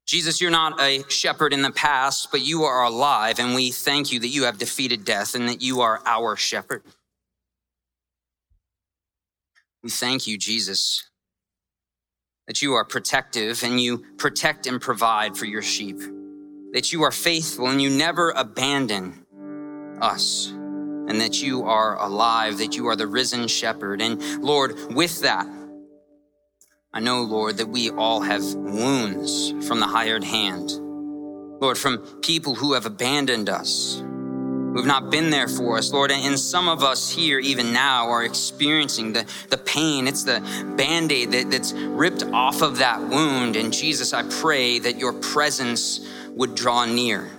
Jesus, 0.08 0.42
you're 0.42 0.50
not 0.50 0.82
a 0.82 1.04
shepherd 1.08 1.54
in 1.54 1.62
the 1.62 1.70
past, 1.70 2.32
but 2.32 2.42
you 2.42 2.64
are 2.64 2.84
alive, 2.84 3.38
and 3.38 3.54
we 3.54 3.70
thank 3.70 4.12
you 4.12 4.20
that 4.22 4.30
you 4.30 4.46
have 4.46 4.58
defeated 4.58 5.06
death 5.06 5.36
and 5.36 5.48
that 5.48 5.62
you 5.62 5.82
are 5.82 6.02
our 6.08 6.36
shepherd. 6.36 6.82
We 9.84 9.90
thank 9.90 10.28
you, 10.28 10.38
Jesus, 10.38 11.10
that 12.48 12.62
you 12.62 12.74
are 12.74 12.84
protective 12.84 13.64
and 13.64 13.80
you 13.80 14.00
protect 14.18 14.68
and 14.68 14.82
provide 14.82 15.38
for 15.38 15.46
your 15.46 15.62
sheep, 15.62 16.00
that 16.74 16.92
you 16.92 17.04
are 17.04 17.12
faithful 17.12 17.68
and 17.68 17.82
you 17.82 17.90
never 17.90 18.32
abandon 18.32 19.26
us, 20.02 20.50
and 20.50 21.22
that 21.22 21.42
you 21.42 21.64
are 21.64 21.98
alive, 21.98 22.58
that 22.58 22.76
you 22.76 22.88
are 22.88 22.96
the 22.96 23.08
risen 23.08 23.48
shepherd. 23.48 24.02
And 24.02 24.22
Lord, 24.44 24.76
with 24.94 25.22
that, 25.22 25.48
I 26.92 27.00
know, 27.00 27.22
Lord, 27.22 27.58
that 27.58 27.70
we 27.70 27.90
all 27.92 28.22
have 28.22 28.44
wounds 28.56 29.52
from 29.68 29.80
the 29.80 29.88
hired 29.88 30.24
hand. 30.24 30.72
Lord, 31.62 31.78
from 31.78 32.00
people 32.22 32.56
who 32.56 32.74
have 32.74 32.86
abandoned 32.86 33.48
us, 33.48 34.04
who 34.72 34.78
have 34.78 34.86
not 34.86 35.10
been 35.10 35.30
there 35.30 35.48
for 35.48 35.78
us, 35.78 35.92
Lord. 35.92 36.12
And 36.12 36.40
some 36.40 36.68
of 36.68 36.84
us 36.84 37.10
here, 37.10 37.40
even 37.40 37.74
now, 37.74 38.10
are 38.10 38.24
experiencing 38.24 39.14
the, 39.14 39.26
the 39.50 39.58
pain. 39.58 40.08
It's 40.08 40.24
the 40.24 40.42
band 40.78 41.12
aid 41.12 41.32
that, 41.32 41.50
that's 41.50 41.74
ripped 41.74 42.24
off 42.24 42.62
of 42.62 42.78
that 42.78 43.02
wound. 43.02 43.56
And 43.56 43.74
Jesus, 43.74 44.14
I 44.14 44.24
pray 44.24 44.80
that 44.80 44.98
your 44.98 45.14
presence 45.14 46.08
would 46.30 46.56
draw 46.56 46.86
near, 46.86 47.30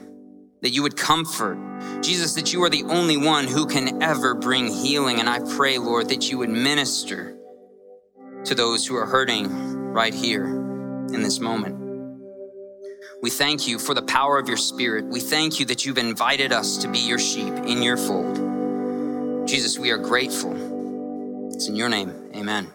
that 0.62 0.70
you 0.70 0.83
would 0.83 0.97
comfort. 0.97 1.59
Jesus, 2.03 2.35
that 2.35 2.53
you 2.53 2.62
are 2.62 2.70
the 2.70 2.85
only 2.85 3.16
one 3.16 3.47
who 3.47 3.66
can 3.66 4.03
ever 4.03 4.35
bring 4.35 4.66
healing. 4.66 5.20
And 5.20 5.28
I 5.28 5.39
pray, 5.57 5.78
Lord, 5.78 6.09
that 6.09 6.31
you 6.31 6.39
would 6.39 6.51
minister 6.51 7.37
to 8.45 8.55
those 8.55 8.87
who 8.87 8.97
are 8.97 9.07
hurting 9.07 9.49
right 9.93 10.14
here 10.14 10.47
in 10.47 11.22
this 11.22 11.41
moment. 11.41 11.80
We 13.23 13.29
thank 13.29 13.68
you 13.68 13.79
for 13.79 13.95
the 13.95 14.03
power 14.03 14.39
of 14.39 14.49
your 14.49 14.57
spirit. 14.57 15.05
We 15.05 15.21
thank 15.21 15.61
you 15.61 15.66
that 15.66 15.85
you've 15.85 15.99
invited 15.99 16.53
us 16.53 16.79
to 16.79 16.89
be 16.89 17.01
your 17.01 17.18
sheep 17.18 17.53
in 17.53 17.83
your 17.83 17.99
fold. 17.99 19.47
Jesus, 19.47 19.79
we 19.79 19.91
are 19.91 19.99
grateful. 19.99 20.55
It's 21.53 21.68
in 21.68 21.77
your 21.77 21.91
name. 21.91 22.31
Amen. 22.35 22.73